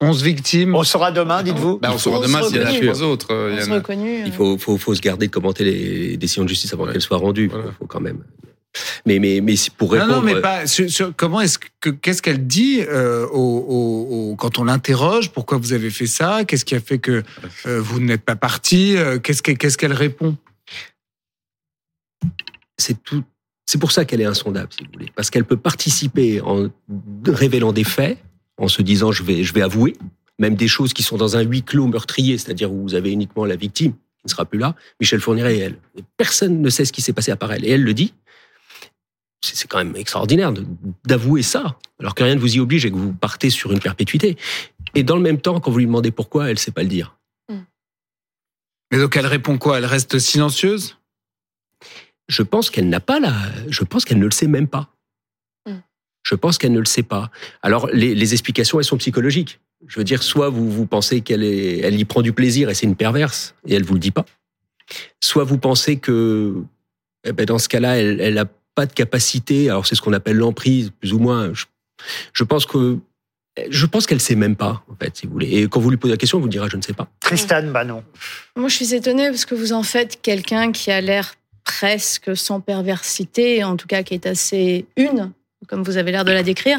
11 0.00 0.22
victimes. 0.22 0.74
On 0.74 0.84
sera 0.84 1.10
demain, 1.10 1.42
dites-vous 1.42 1.78
Bah, 1.78 1.90
on 1.92 1.98
saura 1.98 2.18
On 2.18 2.22
demain 2.22 2.42
s'il 2.42 2.56
y 2.56 2.60
en 2.60 2.62
a 2.62 2.70
reconnaît. 2.70 2.86
trois 2.92 3.02
autres. 3.02 3.32
euh, 3.34 3.54
il 3.58 3.64
y 3.64 3.68
en 3.68 3.72
a- 3.72 3.74
reconnu. 3.76 4.22
Il 4.24 4.32
faut, 4.32 4.56
faut, 4.58 4.78
faut 4.78 4.94
se 4.94 5.00
garder 5.00 5.26
de 5.26 5.32
commenter 5.32 5.64
les 5.64 6.16
décisions 6.16 6.44
de 6.44 6.48
justice 6.48 6.72
avant 6.72 6.84
Ouais. 6.84 6.92
qu'elles 6.92 7.02
soient 7.02 7.16
rendues. 7.18 7.48
Voilà. 7.48 7.66
Faut, 7.66 7.72
faut 7.80 7.86
quand 7.86 8.00
même. 8.00 8.22
Mais, 9.06 9.18
mais, 9.18 9.40
mais 9.40 9.54
pour 9.76 9.94
Non, 9.94 10.00
répondre. 10.00 10.16
non, 10.16 10.22
mais 10.22 10.40
pas. 10.40 10.66
sur- 10.66 10.90
sur- 10.90 11.12
comment 11.16 11.40
est-ce 11.40 11.58
que 11.80 11.90
qu'est-ce 11.90 12.22
qu'elle 12.22 12.46
dit 12.46 12.80
euh, 12.82 13.26
au, 13.28 13.38
au- 13.38 14.30
au- 14.32 14.36
quand 14.36 14.58
on 14.58 14.64
l'interroge 14.64 15.30
Pourquoi 15.30 15.58
vous 15.58 15.72
avez 15.72 15.90
fait 15.90 16.06
ça 16.06 16.44
Qu'est-ce 16.44 16.64
qui 16.64 16.74
a 16.74 16.80
fait 16.80 16.98
que 16.98 17.22
euh, 17.66 17.80
vous 17.80 18.00
n'êtes 18.00 18.22
pas 18.22 18.36
parti 18.36 18.96
Euh, 18.96 19.18
Qu'est-ce 19.18 19.42
que- 19.42 19.52
qu'est-ce 19.52 19.78
qu'elle 19.78 19.92
répond? 19.92 20.36
C'est 22.78 23.02
tout. 23.02 23.22
C'est 23.68 23.78
pour 23.78 23.90
ça 23.90 24.04
qu'elle 24.04 24.20
est 24.20 24.24
insondable, 24.26 24.68
si 24.72 24.84
vous 24.84 24.90
voulez, 24.92 25.10
parce 25.16 25.28
qu'elle 25.30 25.44
peut 25.44 25.56
participer 25.56 26.40
en 26.40 26.68
révélant 27.26 27.72
des 27.72 27.82
faits, 27.84 28.18
en 28.58 28.68
se 28.68 28.80
disant 28.82 29.10
je 29.10 29.22
vais, 29.24 29.42
je 29.42 29.52
vais 29.52 29.62
avouer, 29.62 29.96
même 30.38 30.54
des 30.54 30.68
choses 30.68 30.92
qui 30.92 31.02
sont 31.02 31.16
dans 31.16 31.36
un 31.36 31.40
huis 31.42 31.62
clos 31.62 31.86
meurtrier, 31.88 32.38
c'est-à-dire 32.38 32.70
où 32.72 32.82
vous 32.82 32.94
avez 32.94 33.10
uniquement 33.10 33.44
la 33.44 33.56
victime 33.56 33.92
qui 33.92 34.26
ne 34.26 34.30
sera 34.30 34.44
plus 34.44 34.58
là, 34.58 34.74
Michel 35.00 35.20
Fourniret 35.20 35.56
et 35.56 35.60
elle. 35.60 35.78
Et 35.98 36.02
personne 36.16 36.60
ne 36.60 36.70
sait 36.70 36.84
ce 36.84 36.92
qui 36.92 37.02
s'est 37.02 37.12
passé 37.12 37.32
à 37.32 37.36
part 37.36 37.52
elle, 37.52 37.64
et 37.64 37.70
elle 37.70 37.82
le 37.82 37.94
dit. 37.94 38.12
C'est 39.42 39.68
quand 39.68 39.78
même 39.78 39.94
extraordinaire 39.96 40.52
d'avouer 41.04 41.42
ça, 41.42 41.78
alors 42.00 42.14
que 42.14 42.24
rien 42.24 42.34
ne 42.34 42.40
vous 42.40 42.56
y 42.56 42.60
oblige 42.60 42.84
et 42.84 42.90
que 42.90 42.96
vous 42.96 43.12
partez 43.12 43.50
sur 43.50 43.72
une 43.72 43.80
perpétuité. 43.80 44.36
Et 44.94 45.02
dans 45.02 45.16
le 45.16 45.22
même 45.22 45.40
temps, 45.40 45.60
quand 45.60 45.70
vous 45.70 45.78
lui 45.78 45.86
demandez 45.86 46.10
pourquoi, 46.10 46.46
elle 46.46 46.54
ne 46.54 46.58
sait 46.58 46.72
pas 46.72 46.82
le 46.82 46.88
dire. 46.88 47.16
Mais 48.92 48.98
donc 48.98 49.16
elle 49.16 49.26
répond 49.26 49.58
quoi? 49.58 49.78
Elle 49.78 49.84
reste 49.84 50.18
silencieuse? 50.18 50.96
Je 52.28 52.42
pense 52.42 52.70
qu'elle 52.70 52.88
n'a 52.88 53.00
pas 53.00 53.20
la, 53.20 53.34
je 53.68 53.84
pense 53.84 54.04
qu'elle 54.04 54.18
ne 54.18 54.24
le 54.24 54.30
sait 54.30 54.46
même 54.46 54.68
pas. 54.68 54.94
Mm. 55.66 55.76
Je 56.22 56.34
pense 56.34 56.58
qu'elle 56.58 56.72
ne 56.72 56.78
le 56.78 56.86
sait 56.86 57.02
pas. 57.02 57.30
Alors 57.62 57.88
les, 57.88 58.14
les 58.14 58.32
explications, 58.32 58.78
elles 58.78 58.84
sont 58.84 58.96
psychologiques. 58.96 59.60
Je 59.86 59.98
veux 59.98 60.04
dire, 60.04 60.22
soit 60.22 60.48
vous 60.48 60.70
vous 60.70 60.86
pensez 60.86 61.20
qu'elle 61.20 61.42
est, 61.42 61.80
elle 61.80 61.98
y 61.98 62.04
prend 62.04 62.22
du 62.22 62.32
plaisir 62.32 62.70
et 62.70 62.74
c'est 62.74 62.86
une 62.86 62.96
perverse 62.96 63.54
et 63.66 63.74
elle 63.74 63.84
vous 63.84 63.94
le 63.94 64.00
dit 64.00 64.10
pas. 64.10 64.24
soit 65.22 65.44
vous 65.44 65.58
pensez 65.58 65.98
que 65.98 66.54
eh 67.24 67.32
ben, 67.32 67.44
dans 67.44 67.58
ce 67.58 67.68
cas-là, 67.68 67.98
elle 67.98 68.34
n'a 68.34 68.46
pas 68.76 68.86
de 68.86 68.92
capacité. 68.92 69.68
Alors 69.68 69.86
c'est 69.86 69.96
ce 69.96 70.02
qu'on 70.02 70.12
appelle 70.12 70.36
l'emprise, 70.36 70.92
plus 71.00 71.12
ou 71.12 71.18
moins. 71.18 71.52
Je, 71.52 71.64
je 72.32 72.44
pense 72.44 72.64
que 72.66 72.98
je 73.70 73.86
pense 73.86 74.06
qu'elle 74.06 74.20
sait 74.20 74.34
même 74.34 74.54
pas, 74.54 74.84
en 74.90 74.94
fait, 75.02 75.16
si 75.16 75.26
vous 75.26 75.32
voulez. 75.32 75.48
Et 75.48 75.68
quand 75.68 75.80
vous 75.80 75.90
lui 75.90 75.96
posez 75.96 76.12
la 76.12 76.18
question, 76.18 76.38
elle 76.38 76.42
vous 76.42 76.48
dira, 76.48 76.68
je 76.68 76.76
ne 76.76 76.82
sais 76.82 76.92
pas. 76.92 77.08
Tristan, 77.20 77.70
bah 77.72 77.84
non. 77.84 78.04
Moi, 78.54 78.68
je 78.68 78.74
suis 78.74 78.94
étonnée 78.94 79.28
parce 79.30 79.46
que 79.46 79.54
vous 79.54 79.72
en 79.72 79.82
faites 79.82 80.20
quelqu'un 80.20 80.72
qui 80.72 80.90
a 80.90 81.00
l'air 81.00 81.34
presque 81.64 82.36
sans 82.36 82.60
perversité, 82.60 83.64
en 83.64 83.76
tout 83.76 83.86
cas 83.86 84.02
qui 84.02 84.14
est 84.14 84.26
assez 84.26 84.84
une, 84.96 85.32
comme 85.68 85.82
vous 85.82 85.96
avez 85.96 86.12
l'air 86.12 86.24
de 86.24 86.32
la 86.32 86.42
décrire. 86.42 86.78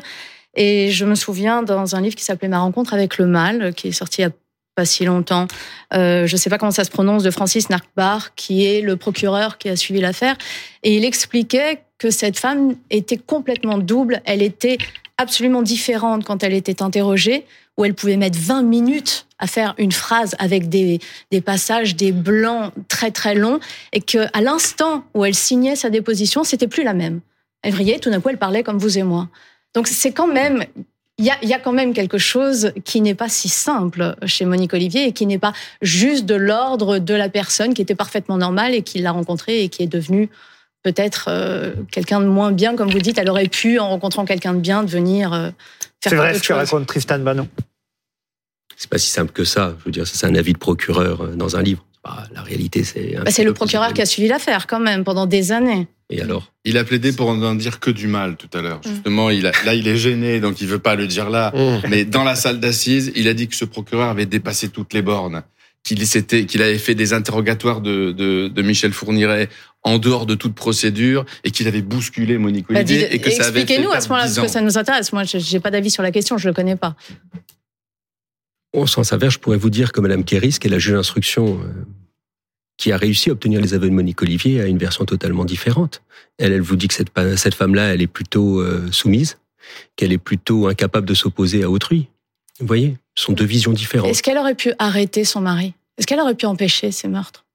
Et 0.54 0.92
je 0.92 1.06
me 1.06 1.16
souviens 1.16 1.64
dans 1.64 1.96
un 1.96 2.02
livre 2.02 2.16
qui 2.16 2.24
s'appelait 2.24 2.48
Ma 2.48 2.60
rencontre 2.60 2.94
avec 2.94 3.18
le 3.18 3.26
mal, 3.26 3.74
qui 3.74 3.90
est 3.90 3.92
sorti 3.92 4.22
il 4.22 4.26
y 4.26 4.28
a 4.28 4.32
pas 4.78 4.86
si 4.86 5.06
longtemps. 5.06 5.48
Euh, 5.96 6.28
je 6.28 6.36
ne 6.36 6.38
sais 6.38 6.52
pas 6.52 6.60
comment 6.60 6.72
ça 6.72 6.84
se 6.84 6.92
prononce, 6.92 7.24
de 7.24 7.32
Francis 7.32 7.70
Narkbar, 7.72 8.36
qui 8.36 8.64
est 8.64 8.82
le 8.82 8.96
procureur 8.96 9.58
qui 9.58 9.70
a 9.70 9.76
suivi 9.76 10.00
l'affaire. 10.00 10.38
Et 10.84 10.96
il 10.96 11.04
expliquait 11.04 11.82
que 11.98 12.12
cette 12.12 12.38
femme 12.38 12.76
était 12.92 13.18
complètement 13.18 13.80
double. 13.80 14.22
Elle 14.24 14.44
était 14.44 14.78
absolument 15.18 15.64
différente 15.64 16.26
quand 16.26 16.44
elle 16.44 16.54
était 16.54 16.84
interrogée, 16.84 17.44
où 17.76 17.86
elle 17.86 17.96
pouvait 17.96 18.18
mettre 18.18 18.38
20 18.38 18.62
minutes 18.62 19.26
à 19.40 19.48
faire 19.48 19.74
une 19.80 19.92
phrase 19.92 20.36
avec 20.38 20.70
des, 20.70 21.00
passages, 21.44 21.96
des 21.96 22.12
blancs 22.12 22.72
très 22.88 23.10
très 23.10 23.34
longs, 23.34 23.60
et 23.94 24.02
que 24.02 24.28
à 24.32 24.42
l'instant 24.42 25.06
où 25.16 25.26
elle 25.26 25.34
signait 25.34 25.76
sa 25.76 25.90
déposition, 25.90 26.44
c'était 26.44 26.68
plus 26.68 26.84
la 26.84 26.94
même. 26.94 27.22
Elle 27.64 27.74
vrillait, 27.74 27.98
tout 27.98 28.12
d'un 28.12 28.22
coup, 28.22 28.30
elle 28.30 28.38
parlait 28.38 28.62
comme 28.62 28.78
vous 28.78 29.00
et 29.00 29.04
moi. 29.04 29.28
Donc 29.74 29.88
c'est 29.88 30.12
quand 30.12 30.28
même 30.28 30.66
il 31.18 31.26
y 31.26 31.32
a, 31.32 31.44
y 31.44 31.54
a, 31.54 31.60
quand 31.60 31.72
même 31.72 31.94
quelque 31.94 32.18
chose 32.18 32.72
qui 32.86 33.02
n'est 33.02 33.16
pas 33.16 33.30
si 33.30 33.50
simple 33.50 34.16
chez 34.26 34.46
Monique 34.46 34.74
Olivier 34.74 35.08
et 35.08 35.12
qui 35.14 35.26
n'est 35.26 35.40
pas 35.40 35.54
juste 35.82 36.26
de 36.26 36.36
l'ordre 36.36 37.00
de 37.00 37.14
la 37.16 37.28
personne 37.28 37.74
qui 37.74 37.82
était 37.82 37.96
parfaitement 37.96 38.38
normale 38.38 38.76
et 38.76 38.84
qui 38.84 39.00
l'a 39.00 39.12
rencontrée 39.12 39.64
et 39.64 39.70
qui 39.70 39.82
est 39.82 39.88
devenue 39.88 40.30
peut-être 40.84 41.26
euh, 41.28 41.74
quelqu'un 41.92 42.22
de 42.22 42.26
moins 42.26 42.52
bien, 42.52 42.76
comme 42.76 42.90
vous 42.90 43.00
dites. 43.00 43.18
Elle 43.18 43.30
aurait 43.30 43.48
pu, 43.48 43.80
en 43.80 43.90
rencontrant 43.90 44.26
quelqu'un 44.26 44.54
de 44.54 44.60
bien, 44.60 44.84
devenir 44.84 45.34
euh, 45.34 45.50
faire 46.02 46.12
C'est 46.12 46.16
vrai 46.16 46.34
ce 46.34 46.48
que 46.48 46.54
raconte 46.54 46.88
Tristan 46.88 47.20
Bannon. 47.20 47.48
C'est 48.76 48.90
pas 48.90 48.98
si 48.98 49.10
simple 49.10 49.32
que 49.32 49.44
ça. 49.44 49.76
Je 49.80 49.86
veux 49.86 49.92
dire, 49.92 50.08
ça, 50.08 50.14
c'est 50.16 50.28
un 50.28 50.36
avis 50.36 50.54
de 50.54 50.58
procureur 50.58 51.22
euh, 51.22 51.36
dans 51.36 51.58
un 51.58 51.62
livre. 51.62 51.84
Bah, 52.08 52.24
la 52.34 52.42
réalité, 52.42 52.84
c'est. 52.84 53.16
Bah, 53.24 53.32
c'est 53.32 53.44
le 53.44 53.54
procureur 53.54 53.94
qui 53.94 54.02
a 54.02 54.06
suivi 54.06 54.28
l'affaire 54.28 54.66
quand 54.68 54.80
même 54.80 55.04
pendant 55.04 55.26
des 55.26 55.52
années. 55.52 55.88
Et 56.10 56.22
alors? 56.22 56.54
Il 56.64 56.78
a 56.78 56.86
plaidé 56.86 57.12
pour 57.12 57.34
n'en 57.36 57.54
dire 57.56 57.80
que 57.82 57.92
du 57.92 58.08
mal 58.08 58.38
tout 58.38 58.50
à 58.58 58.62
l'heure. 58.62 58.80
Justement, 58.86 59.30
il 59.30 59.46
a, 59.46 59.52
là, 59.66 59.74
il 59.74 59.88
est 59.90 59.98
gêné, 59.98 60.40
donc 60.40 60.62
il 60.62 60.68
veut 60.68 60.80
pas 60.80 60.96
le 60.96 61.06
dire 61.06 61.30
là. 61.30 61.52
Mmh. 61.54 61.88
Mais 61.90 62.06
dans 62.06 62.24
la 62.24 62.36
salle 62.36 62.60
d'assises, 62.62 63.12
il 63.16 63.28
a 63.28 63.34
dit 63.34 63.48
que 63.50 63.56
ce 63.56 63.66
procureur 63.66 64.10
avait 64.10 64.26
dépassé 64.26 64.70
toutes 64.70 64.94
les 64.94 65.02
bornes, 65.02 65.44
qu'il 65.84 66.06
s'était, 66.08 66.46
qu'il 66.46 66.62
avait 66.62 66.78
fait 66.78 66.96
des 66.96 67.12
interrogatoires 67.12 67.82
de, 67.82 68.14
de, 68.14 68.48
de 68.48 68.62
Michel 68.62 68.94
Fourniret 68.94 69.50
en 69.84 69.98
dehors 69.98 70.26
de 70.26 70.36
toute 70.36 70.56
procédure 70.56 71.26
et 71.44 71.52
qu'il 71.52 71.68
avait 71.68 71.82
bousculé 71.82 72.38
Monique 72.38 72.68
Bah, 72.70 72.80
Olivier 72.80 73.00
dites- 73.00 73.14
et 73.14 73.20
que 73.20 73.30
ça 73.30 73.44
avait 73.48 73.52
fait 73.52 73.60
Expliquez-nous 73.64 73.92
à 73.92 74.00
ce 74.00 74.08
moment-là, 74.08 74.24
parce 74.26 74.36
10 74.36 74.42
que 74.42 74.48
ça 74.48 74.62
nous 74.62 74.78
intéresse. 74.78 75.12
Moi, 75.12 75.24
je 75.26 75.38
n'ai 75.54 75.60
pas 75.60 75.72
d'avis 75.72 75.92
sur 75.92 76.04
la 76.04 76.12
question, 76.12 76.38
je 76.38 76.48
ne 76.48 76.52
le 76.52 76.56
connais 76.56 76.78
pas. 76.78 76.96
Au 78.74 78.86
sens 78.86 79.14
inverse, 79.14 79.36
je 79.36 79.40
pourrais 79.40 79.58
vous 79.58 79.70
dire 79.70 79.92
que 79.92 80.02
Madame 80.02 80.24
Kéris, 80.24 80.58
qui 80.60 80.68
est 80.68 80.70
la 80.72 80.80
juge 80.80 80.94
d'instruction, 80.94 81.60
euh, 81.64 81.86
qui 82.78 82.92
a 82.92 82.98
réussi 82.98 83.30
à 83.30 83.34
obtenir 83.34 83.60
les 83.60 83.74
aveux 83.74 83.90
de 83.90 83.94
Monique 83.94 84.22
Olivier, 84.22 84.62
a 84.62 84.68
une 84.68 84.78
version 84.78 85.06
totalement 85.06 85.46
différente. 85.46 86.04
Elle, 86.38 86.54
elle 86.54 86.62
vous 86.62 86.76
dit 86.76 86.88
que 86.88 86.94
cette, 86.94 87.10
cette 87.36 87.56
femme-là, 87.56 87.94
elle 87.94 88.02
est 88.02 88.08
plutôt 88.08 88.60
euh, 88.60 88.92
soumise, 88.92 89.40
qu'elle 89.96 90.12
est 90.12 90.20
plutôt 90.20 90.68
incapable 90.68 91.08
de 91.08 91.14
s'opposer 91.14 91.64
à 91.64 91.70
autrui. 91.70 92.08
Vous 92.60 92.68
voyez, 92.68 92.98
ce 93.16 93.26
sont 93.26 93.34
deux 93.34 93.46
visions 93.46 93.74
différentes. 93.74 94.10
Est-ce 94.10 94.24
qu'elle 94.24 94.38
aurait 94.38 94.56
pu 94.56 94.74
arrêter 94.80 95.24
son 95.26 95.42
mari? 95.42 95.74
Est-ce 95.98 96.08
qu'elle 96.08 96.20
aurait 96.20 96.36
pu 96.36 96.46
empêcher 96.46 96.92
ces 96.92 97.08
meurtres? 97.08 97.46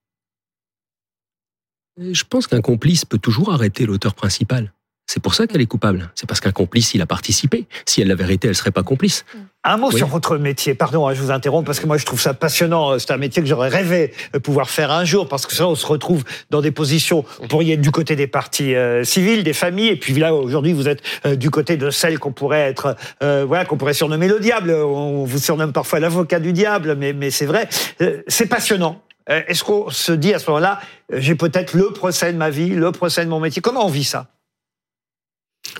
Je 1.97 2.23
pense 2.23 2.47
qu'un 2.47 2.61
complice 2.61 3.05
peut 3.05 3.17
toujours 3.17 3.53
arrêter 3.53 3.85
l'auteur 3.85 4.15
principal. 4.15 4.73
C'est 5.13 5.21
pour 5.21 5.35
ça 5.35 5.45
qu'elle 5.45 5.61
est 5.61 5.67
coupable. 5.67 6.09
C'est 6.15 6.27
parce 6.27 6.39
qu'un 6.39 6.51
complice, 6.51 6.95
il 6.95 7.01
a 7.03 7.05
participé. 7.05 7.67
Si 7.85 8.01
elle 8.01 8.07
l'avait 8.07 8.23
arrêté, 8.23 8.47
elle 8.47 8.55
serait 8.55 8.71
pas 8.71 8.81
complice. 8.81 9.25
Un 9.63 9.77
mot 9.77 9.89
Oui. 9.91 9.97
sur 9.97 10.07
votre 10.07 10.37
métier. 10.39 10.73
Pardon, 10.73 11.07
hein, 11.07 11.13
je 11.13 11.21
vous 11.21 11.29
interromps 11.29 11.63
parce 11.67 11.79
que 11.79 11.85
moi 11.85 11.97
je 11.97 12.05
trouve 12.07 12.19
ça 12.19 12.33
passionnant. 12.33 12.97
C'est 12.97 13.11
un 13.11 13.17
métier 13.17 13.43
que 13.43 13.47
j'aurais 13.47 13.69
rêvé 13.69 14.11
euh, 14.35 14.39
pouvoir 14.39 14.71
faire 14.71 14.89
un 14.89 15.05
jour 15.05 15.27
parce 15.29 15.45
que 15.45 15.53
ça, 15.53 15.67
on 15.67 15.75
se 15.75 15.85
retrouve 15.85 16.23
dans 16.49 16.61
des 16.61 16.71
positions. 16.71 17.25
Vous 17.39 17.47
pourriez 17.47 17.75
être 17.75 17.81
du 17.81 17.91
côté 17.91 18.15
des 18.15 18.25
partis 18.25 18.73
euh, 18.73 19.03
civils, 19.03 19.43
des 19.43 19.53
familles, 19.53 19.89
et 19.89 19.97
puis 19.97 20.15
là 20.15 20.33
aujourd'hui 20.33 20.73
vous 20.73 20.87
êtes 20.87 21.03
euh, 21.27 21.35
du 21.35 21.51
côté 21.51 21.77
de 21.77 21.91
celles 21.91 22.17
qu'on 22.17 22.31
pourrait 22.31 22.61
être, 22.61 22.95
euh, 23.21 23.45
voilà, 23.47 23.65
qu'on 23.65 23.77
pourrait 23.77 23.93
surnommer 23.93 24.27
le 24.27 24.39
diable. 24.39 24.71
On 24.71 25.25
vous 25.25 25.37
surnomme 25.37 25.73
parfois 25.73 25.99
l'avocat 25.99 26.39
du 26.39 26.53
diable, 26.53 26.95
mais 26.95 27.13
mais 27.13 27.29
c'est 27.29 27.45
vrai. 27.45 27.69
Euh, 28.01 28.23
c'est 28.27 28.47
passionnant. 28.47 29.03
Euh, 29.29 29.41
Est-ce 29.47 29.63
qu'on 29.63 29.91
se 29.91 30.11
dit 30.11 30.33
à 30.33 30.39
ce 30.39 30.47
moment-là, 30.49 30.79
euh, 31.13 31.17
j'ai 31.19 31.35
peut-être 31.35 31.75
le 31.75 31.91
procès 31.91 32.33
de 32.33 32.37
ma 32.39 32.49
vie, 32.49 32.69
le 32.69 32.91
procès 32.91 33.23
de 33.23 33.29
mon 33.29 33.39
métier? 33.39 33.61
Comment 33.61 33.85
on 33.85 33.89
vit 33.89 34.03
ça? 34.03 34.25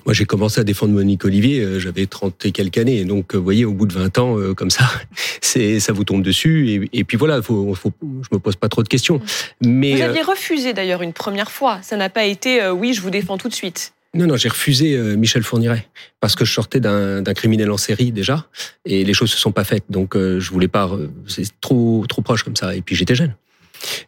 Moi, 0.06 0.12
j'ai 0.12 0.24
commencé 0.24 0.60
à 0.60 0.64
défendre 0.64 0.92
Monique 0.92 1.24
Olivier, 1.24 1.60
euh, 1.60 1.78
j'avais 1.78 2.06
30 2.06 2.44
et 2.46 2.52
quelques 2.52 2.78
années. 2.78 3.04
Donc, 3.04 3.34
euh, 3.34 3.38
vous 3.38 3.44
voyez, 3.44 3.64
au 3.64 3.72
bout 3.72 3.86
de 3.86 3.92
20 3.94 4.18
ans, 4.18 4.38
euh, 4.38 4.52
comme 4.54 4.70
ça, 4.70 4.84
c'est, 5.40 5.80
ça 5.80 5.92
vous 5.92 6.04
tombe 6.04 6.22
dessus. 6.22 6.88
Et, 6.92 7.00
et 7.00 7.04
puis 7.04 7.16
voilà, 7.16 7.40
faut, 7.40 7.74
faut, 7.74 7.92
je 8.02 8.28
me 8.32 8.38
pose 8.38 8.56
pas 8.56 8.68
trop 8.68 8.82
de 8.82 8.88
questions. 8.88 9.20
Mais 9.64 9.94
Vous 9.94 10.02
aviez 10.02 10.22
refusé 10.22 10.72
d'ailleurs 10.72 11.02
une 11.02 11.12
première 11.12 11.50
fois. 11.50 11.78
Ça 11.82 11.96
n'a 11.96 12.10
pas 12.10 12.24
été 12.24 12.62
euh, 12.62 12.72
oui, 12.72 12.92
je 12.92 13.00
vous 13.00 13.10
défends 13.10 13.38
tout 13.38 13.48
de 13.48 13.54
suite. 13.54 13.94
non, 14.14 14.26
non, 14.26 14.36
j'ai 14.36 14.48
refusé 14.48 14.96
Michel 15.16 15.42
Fourniret 15.42 15.86
parce 16.20 16.34
que 16.34 16.44
je 16.44 16.52
sortais 16.52 16.80
d'un, 16.80 17.22
criminel 17.34 17.70
en 17.70 17.76
série 17.78 18.12
déjà, 18.12 18.46
et 18.84 19.04
les 19.04 19.14
choses 19.14 19.30
se 19.30 19.38
sont 19.38 19.52
pas 19.52 19.64
faites. 19.64 19.84
Donc, 19.90 20.16
je 20.16 20.50
voulais 20.50 20.68
pas. 20.68 20.90
C'est 21.26 21.48
trop, 21.60 22.04
trop 22.08 22.22
proche 22.22 22.42
comme 22.42 22.56
ça. 22.56 22.74
Et 22.74 22.82
puis, 22.82 22.94
j'étais 22.94 23.14
jeune. 23.14 23.34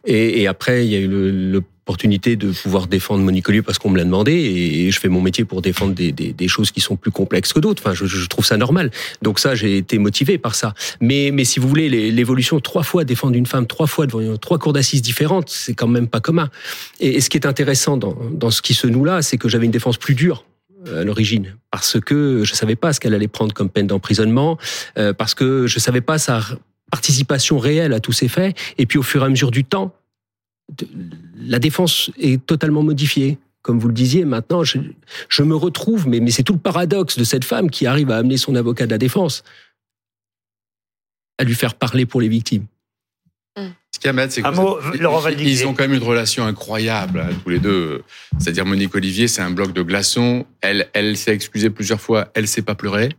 Et, 0.05 0.41
et 0.41 0.47
après, 0.47 0.85
il 0.85 0.91
y 0.91 0.95
a 0.95 0.99
eu 0.99 1.07
le- 1.07 1.63
l'opportunité 1.87 2.35
de 2.35 2.51
pouvoir 2.51 2.87
défendre 2.87 3.23
Monique 3.23 3.47
Olivier 3.47 3.61
parce 3.61 3.79
qu'on 3.79 3.89
me 3.89 3.97
l'a 3.97 4.03
demandé, 4.03 4.33
et, 4.33 4.91
je 4.91 4.99
fais 4.99 5.07
mon 5.07 5.21
métier 5.21 5.45
pour 5.45 5.61
défendre 5.61 5.93
des, 5.93 6.47
choses 6.49 6.71
qui 6.71 6.81
sont 6.81 6.97
plus 6.97 7.11
complexes 7.11 7.53
que 7.53 7.61
d'autres. 7.61 7.81
Enfin, 7.85 7.93
je, 7.93 8.27
trouve 8.27 8.45
ça 8.45 8.57
normal. 8.57 8.91
Donc 9.21 9.39
ça, 9.39 9.55
j'ai 9.55 9.77
été 9.77 9.97
motivé 9.97 10.37
par 10.37 10.53
ça. 10.53 10.73
Mais, 10.99 11.31
mais 11.31 11.45
si 11.45 11.61
vous 11.61 11.67
voulez, 11.69 11.87
l'évolution, 12.11 12.59
trois 12.59 12.83
fois 12.83 13.05
défendre 13.05 13.37
une 13.37 13.45
femme, 13.45 13.67
trois 13.67 13.87
fois 13.87 14.05
devant 14.05 14.35
trois 14.35 14.59
cours 14.59 14.73
d'assises 14.73 15.01
différentes, 15.01 15.49
c'est 15.49 15.75
quand 15.75 15.87
même 15.87 16.09
pas 16.09 16.19
commun. 16.19 16.49
Et, 16.99 17.21
ce 17.21 17.29
qui 17.29 17.37
est 17.37 17.45
intéressant 17.45 17.95
dans, 17.95 18.17
dans 18.31 18.51
ce 18.51 18.61
qui 18.61 18.73
se 18.73 18.87
noue 18.87 19.05
là, 19.05 19.21
c'est 19.21 19.37
que 19.37 19.47
j'avais 19.47 19.65
une 19.65 19.71
défense 19.71 19.97
plus 19.97 20.13
dure 20.13 20.43
euh, 20.87 21.01
à 21.01 21.03
l'origine 21.05 21.55
parce 21.71 22.01
que 22.01 22.43
je 22.43 22.53
savais 22.53 22.75
pas 22.75 22.91
ce 22.91 22.99
qu'elle 22.99 23.13
allait 23.13 23.29
prendre 23.29 23.53
comme 23.53 23.69
peine 23.69 23.87
d'emprisonnement, 23.87 24.57
euh, 24.97 25.13
parce 25.13 25.33
que 25.35 25.67
je 25.67 25.79
savais 25.79 26.01
pas 26.01 26.17
sa 26.17 26.41
participation 26.91 27.59
réelle 27.59 27.93
à 27.93 28.01
tous 28.01 28.13
ces 28.13 28.27
faits. 28.27 28.57
Et 28.77 28.85
puis 28.85 28.97
au 28.97 29.03
fur 29.03 29.21
et 29.23 29.25
à 29.25 29.29
mesure 29.29 29.51
du 29.51 29.63
temps, 29.63 29.93
la 31.37 31.59
défense 31.59 32.11
est 32.17 32.45
totalement 32.45 32.83
modifiée. 32.83 33.37
Comme 33.61 33.79
vous 33.79 33.87
le 33.87 33.93
disiez, 33.93 34.23
maintenant, 34.23 34.63
je, 34.63 34.79
me 35.43 35.55
retrouve, 35.55 36.07
mais, 36.07 36.19
mais 36.19 36.31
c'est 36.31 36.43
tout 36.43 36.53
le 36.53 36.59
paradoxe 36.59 37.17
de 37.17 37.23
cette 37.23 37.43
femme 37.43 37.69
qui 37.69 37.85
arrive 37.85 38.11
à 38.11 38.17
amener 38.17 38.37
son 38.37 38.55
avocat 38.55 38.85
de 38.85 38.91
la 38.91 38.97
défense 38.97 39.43
à 41.37 41.43
lui 41.43 41.53
faire 41.53 41.75
parler 41.75 42.05
pour 42.05 42.21
les 42.21 42.29
victimes. 42.29 42.65
Ce 43.93 43.99
qu'il 43.99 44.13
y 44.13 44.19
a, 44.19 44.29
c'est 44.29 44.41
que 44.41 44.47
Un 44.47 44.51
mot, 44.51 44.77
ils- 44.93 44.99
Laurent 45.01 45.19
ils, 45.19 45.23
Valdiguier. 45.23 45.51
ils 45.53 45.65
ont 45.67 45.73
quand 45.73 45.83
même 45.83 45.93
une 45.93 46.03
relation 46.03 46.45
incroyable, 46.45 47.19
hein, 47.25 47.33
tous 47.43 47.49
les 47.49 47.59
deux. 47.59 48.03
C'est-à-dire 48.37 48.65
Monique 48.65 48.93
Olivier, 48.93 49.27
c'est 49.27 49.41
un 49.41 49.49
bloc 49.49 49.73
de 49.73 49.81
glaçons. 49.81 50.45
Elle, 50.61 50.87
elle 50.93 51.17
s'est 51.17 51.33
excusée 51.33 51.69
plusieurs 51.69 52.01
fois. 52.01 52.27
Elle 52.35 52.47
sait 52.47 52.61
pas 52.61 52.75
pleurer. 52.75 53.09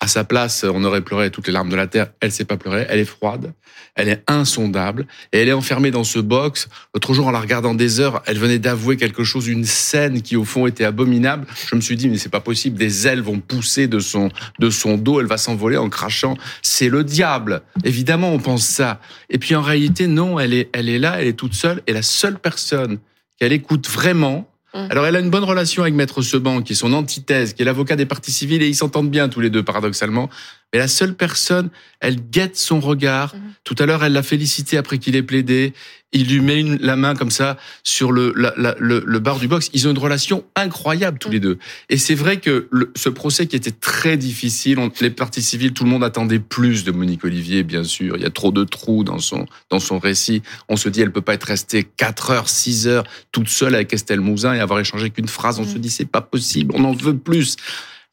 À 0.00 0.08
sa 0.08 0.24
place, 0.24 0.64
on 0.64 0.84
aurait 0.84 1.00
pleuré 1.00 1.30
toutes 1.30 1.46
les 1.46 1.52
larmes 1.54 1.70
de 1.70 1.76
la 1.76 1.86
terre. 1.86 2.08
Elle 2.20 2.30
sait 2.32 2.44
pas 2.44 2.56
pleurer. 2.58 2.86
Elle 2.90 2.98
est 2.98 3.04
froide. 3.06 3.54
Elle 3.94 4.08
est 4.10 4.22
insondable. 4.26 5.06
Et 5.32 5.38
elle 5.38 5.48
est 5.48 5.52
enfermée 5.54 5.90
dans 5.90 6.04
ce 6.04 6.18
box. 6.18 6.68
L'autre 6.94 7.14
jour, 7.14 7.26
en 7.26 7.30
la 7.30 7.40
regardant 7.40 7.74
des 7.74 7.98
heures, 8.00 8.22
elle 8.26 8.38
venait 8.38 8.58
d'avouer 8.58 8.96
quelque 8.98 9.24
chose, 9.24 9.46
une 9.48 9.64
scène 9.64 10.20
qui, 10.20 10.36
au 10.36 10.44
fond, 10.44 10.66
était 10.66 10.84
abominable. 10.84 11.46
Je 11.70 11.76
me 11.76 11.80
suis 11.80 11.96
dit, 11.96 12.08
mais 12.10 12.18
c'est 12.18 12.28
pas 12.30 12.40
possible. 12.40 12.76
Des 12.76 13.06
ailes 13.06 13.22
vont 13.22 13.38
pousser 13.40 13.86
de 13.86 13.98
son, 13.98 14.28
de 14.58 14.68
son 14.70 14.98
dos. 14.98 15.20
Elle 15.20 15.26
va 15.26 15.38
s'envoler 15.38 15.78
en 15.78 15.88
crachant. 15.88 16.36
C'est 16.62 16.88
le 16.90 17.02
diable. 17.04 17.62
Évidemment, 17.84 18.32
on 18.32 18.38
pense 18.38 18.66
ça. 18.66 19.00
Et 19.30 19.38
puis, 19.38 19.54
en 19.54 19.62
réalité, 19.62 20.06
non, 20.16 20.40
elle 20.40 20.54
est, 20.54 20.68
elle 20.72 20.88
est 20.88 20.98
là, 20.98 21.20
elle 21.20 21.28
est 21.28 21.38
toute 21.38 21.54
seule. 21.54 21.82
Et 21.86 21.92
la 21.92 22.02
seule 22.02 22.38
personne 22.38 22.98
qu'elle 23.38 23.52
écoute 23.52 23.88
vraiment, 23.88 24.48
Mm. 24.76 24.88
alors 24.90 25.06
elle 25.06 25.16
a 25.16 25.20
une 25.20 25.30
bonne 25.30 25.44
relation 25.44 25.82
avec 25.82 25.94
Maître 25.94 26.22
Seban, 26.22 26.62
qui 26.62 26.74
est 26.74 26.76
son 26.76 26.92
antithèse, 26.92 27.54
qui 27.54 27.62
est 27.62 27.64
l'avocat 27.64 27.96
des 27.96 28.06
parties 28.06 28.32
civiles, 28.32 28.62
et 28.62 28.68
ils 28.68 28.74
s'entendent 28.74 29.10
bien 29.10 29.28
tous 29.28 29.40
les 29.40 29.50
deux, 29.50 29.62
paradoxalement. 29.62 30.28
Mais 30.72 30.80
la 30.80 30.88
seule 30.88 31.14
personne, 31.14 31.70
elle 32.00 32.16
guette 32.30 32.56
son 32.56 32.80
regard. 32.80 33.34
Mhm. 33.34 33.40
Tout 33.64 33.76
à 33.78 33.86
l'heure, 33.86 34.04
elle 34.04 34.12
l'a 34.12 34.22
félicité 34.22 34.76
après 34.76 34.98
qu'il 34.98 35.14
ait 35.16 35.22
plaidé. 35.22 35.72
Il 36.12 36.26
lui 36.28 36.40
met 36.40 36.60
une- 36.60 36.78
la 36.78 36.96
main 36.96 37.14
comme 37.14 37.30
ça 37.30 37.56
sur 37.84 38.10
le, 38.10 38.32
la- 38.36 38.52
la- 38.56 38.74
le, 38.78 39.02
le 39.06 39.18
bar 39.18 39.38
du 39.38 39.48
box. 39.48 39.70
Ils 39.74 39.86
ont 39.86 39.90
une 39.92 39.98
relation 39.98 40.44
incroyable 40.56 41.18
tous 41.18 41.28
Mhm. 41.28 41.34
les 41.34 41.40
deux. 41.40 41.58
Et 41.88 41.98
c'est 41.98 42.14
vrai 42.14 42.38
que 42.40 42.68
le- 42.70 42.92
ce 42.96 43.08
procès 43.08 43.46
qui 43.46 43.54
était 43.56 43.70
très 43.70 44.16
difficile, 44.16 44.78
on- 44.78 44.90
les 45.00 45.10
parties 45.10 45.42
civiles, 45.42 45.72
tout 45.72 45.84
le 45.84 45.90
monde 45.90 46.04
attendait 46.04 46.38
plus 46.40 46.84
de 46.84 46.90
Monique 46.90 47.24
Olivier, 47.24 47.62
bien 47.62 47.84
sûr. 47.84 48.16
Il 48.16 48.22
y 48.22 48.26
a 48.26 48.30
trop 48.30 48.50
de 48.50 48.64
trous 48.64 49.04
dans 49.04 49.18
son, 49.18 49.46
dans 49.70 49.80
son 49.80 49.98
récit. 49.98 50.42
On 50.68 50.76
se 50.76 50.88
dit, 50.88 51.00
elle 51.00 51.12
peut 51.12 51.22
pas 51.22 51.34
être 51.34 51.44
restée 51.44 51.84
4 51.84 52.30
heures, 52.30 52.48
6 52.48 52.86
heures 52.88 53.04
toute 53.32 53.48
seule 53.48 53.74
avec 53.74 53.92
Estelle 53.92 54.20
Mouzin 54.20 54.52
et 54.54 54.60
avoir 54.60 54.80
échangé 54.80 55.10
qu'une 55.10 55.28
phrase. 55.28 55.58
On 55.60 55.62
Mhm. 55.64 55.72
se 55.74 55.78
dit, 55.78 55.90
c'est 55.90 56.04
pas 56.10 56.22
possible, 56.22 56.74
on 56.76 56.84
en 56.84 56.92
veut 56.92 57.16
plus. 57.16 57.56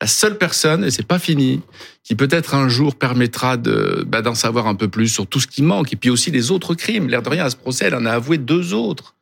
La 0.01 0.07
seule 0.07 0.37
personne, 0.37 0.83
et 0.83 0.91
c'est 0.91 1.07
pas 1.07 1.19
fini, 1.19 1.61
qui 2.03 2.15
peut-être 2.15 2.55
un 2.55 2.67
jour 2.67 2.95
permettra 2.95 3.57
de 3.57 4.03
bah, 4.07 4.21
d'en 4.21 4.35
savoir 4.35 4.67
un 4.67 4.75
peu 4.75 4.87
plus 4.87 5.07
sur 5.07 5.27
tout 5.27 5.39
ce 5.39 5.47
qui 5.47 5.61
manque, 5.61 5.93
et 5.93 5.95
puis 5.95 6.09
aussi 6.09 6.31
les 6.31 6.51
autres 6.51 6.75
crimes. 6.75 7.07
L'air 7.07 7.21
de 7.21 7.29
rien, 7.29 7.45
à 7.45 7.49
ce 7.49 7.55
procès, 7.55 7.85
elle 7.85 7.95
en 7.95 8.05
a 8.05 8.11
avoué 8.11 8.37
deux 8.37 8.73
autres. 8.73 9.15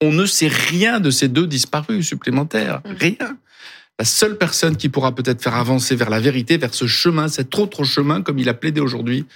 On 0.00 0.12
ne 0.12 0.26
sait 0.26 0.48
rien 0.48 1.00
de 1.00 1.10
ces 1.10 1.28
deux 1.28 1.46
disparus 1.46 2.06
supplémentaires. 2.06 2.80
Mm. 2.84 2.92
Rien. 3.00 3.36
La 3.98 4.04
seule 4.04 4.38
personne 4.38 4.76
qui 4.76 4.88
pourra 4.88 5.12
peut-être 5.12 5.42
faire 5.42 5.56
avancer 5.56 5.96
vers 5.96 6.08
la 6.08 6.20
vérité, 6.20 6.56
vers 6.56 6.72
ce 6.72 6.86
chemin, 6.86 7.26
cet 7.26 7.58
autre 7.58 7.82
chemin, 7.82 8.22
comme 8.22 8.38
il 8.38 8.48
a 8.48 8.54
plaidé 8.54 8.80
aujourd'hui, 8.80 9.26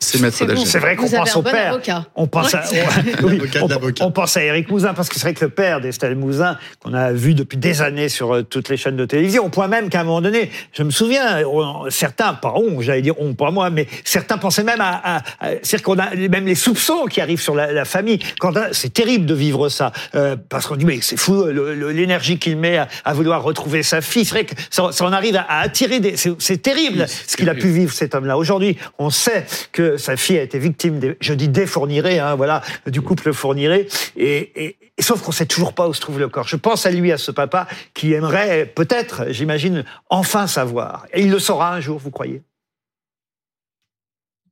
c'est 0.00 0.20
Maître 0.20 0.36
C'est 0.36 0.44
bon. 0.44 0.48
Delgenès. 0.50 0.70
C'est 0.70 0.78
vrai 0.78 0.96
qu'on 0.96 1.08
pense 1.08 1.36
un 1.36 1.38
au 1.38 1.42
bon 1.42 1.50
père. 1.50 1.72
avocat. 1.72 2.06
On 2.14 2.26
pense 2.26 2.54
à, 2.54 2.62
oui, 3.22 3.40
on, 3.60 3.66
l'avocat. 3.68 4.04
on 4.04 4.10
pense 4.10 4.36
à 4.36 4.42
Éric 4.44 4.70
Mouzin 4.70 4.94
parce 4.94 5.08
que 5.08 5.14
c'est 5.16 5.22
vrai 5.22 5.34
que 5.34 5.44
le 5.44 5.50
père 5.50 5.80
d'Estelle 5.80 6.16
Mouzin, 6.16 6.58
qu'on 6.82 6.94
a 6.94 7.12
vu 7.12 7.34
depuis 7.34 7.56
des 7.58 7.82
années 7.82 8.08
sur 8.08 8.34
euh, 8.34 8.42
toutes 8.42 8.68
les 8.68 8.76
chaînes 8.76 8.96
de 8.96 9.04
télévision, 9.04 9.44
au 9.46 9.48
point 9.48 9.68
même 9.68 9.88
qu'à 9.88 10.00
un 10.00 10.04
moment 10.04 10.20
donné, 10.20 10.50
je 10.72 10.82
me 10.82 10.90
souviens, 10.90 11.42
on- 11.46 11.88
certains, 11.90 12.34
pas 12.34 12.52
on, 12.56 12.80
j'allais 12.80 13.02
dire 13.02 13.14
on, 13.18 13.34
pas 13.34 13.50
moi, 13.50 13.70
mais 13.70 13.86
certains 14.04 14.38
pensaient 14.38 14.64
même 14.64 14.80
à, 14.80 15.00
à- 15.02 15.16
à- 15.16 15.22
c'est-à-dire 15.62 15.82
qu'on 15.82 15.98
a 15.98 16.14
même 16.14 16.46
les 16.46 16.54
soupçons 16.54 17.04
qui 17.06 17.20
arrivent 17.20 17.40
sur 17.40 17.54
la, 17.54 17.72
la 17.72 17.84
famille. 17.84 18.18
Quand 18.38 18.56
on- 18.56 18.72
c'est 18.72 18.92
terrible 18.92 19.26
de 19.26 19.34
vivre 19.34 19.68
ça, 19.68 19.92
euh, 20.14 20.36
parce 20.48 20.66
qu'on 20.66 20.76
dit 20.76 20.84
mais 20.84 20.98
c'est 21.00 21.16
fou 21.18 21.44
l'énergie 21.46 22.38
qu'il 22.38 22.56
met 22.56 22.76
à, 22.78 22.88
à 23.04 23.14
vouloir 23.14 23.42
retrouver 23.42 23.82
sa 23.82 24.00
fille. 24.00 24.24
C'est 24.24 24.30
vrai 24.34 24.44
que 24.44 24.54
ça, 24.70 24.88
ça 24.92 25.04
en 25.04 25.12
arrive 25.12 25.36
à, 25.36 25.42
à 25.48 25.60
attirer 25.60 26.00
des, 26.00 26.16
c'est, 26.16 26.56
terrible 26.62 27.02
Oui, 27.08 27.14
ce 27.26 27.36
qu'il 27.36 27.48
a 27.48 27.54
pu 27.54 27.68
vivre 27.68 27.92
cet 27.92 28.14
homme-là. 28.14 28.36
Aujourd'hui, 28.38 28.76
on 28.98 29.10
sait 29.10 29.46
que 29.72 29.85
sa 29.96 30.16
fille 30.16 30.38
a 30.38 30.42
été 30.42 30.58
victime, 30.58 30.98
des, 30.98 31.16
je 31.20 31.34
dis 31.34 31.48
des 31.48 31.66
hein, 32.18 32.34
voilà, 32.34 32.62
du 32.86 33.00
couple 33.00 33.32
fourniré. 33.32 33.86
Et, 34.16 34.64
et- 34.64 34.76
et 34.98 35.02
sauf 35.02 35.20
qu'on 35.20 35.30
sait 35.32 35.44
toujours 35.44 35.74
pas 35.74 35.86
où 35.88 35.92
se 35.92 36.00
trouve 36.00 36.18
le 36.18 36.28
corps. 36.28 36.48
Je 36.48 36.56
pense 36.56 36.86
à 36.86 36.90
lui, 36.90 37.12
à 37.12 37.18
ce 37.18 37.30
papa, 37.30 37.66
qui 37.92 38.14
aimerait 38.14 38.64
peut-être, 38.64 39.24
j'imagine, 39.28 39.84
enfin 40.08 40.46
savoir. 40.46 41.06
Et 41.12 41.20
il 41.20 41.30
le 41.30 41.38
saura 41.38 41.74
un 41.74 41.80
jour, 41.80 41.98
vous 41.98 42.10
croyez? 42.10 42.40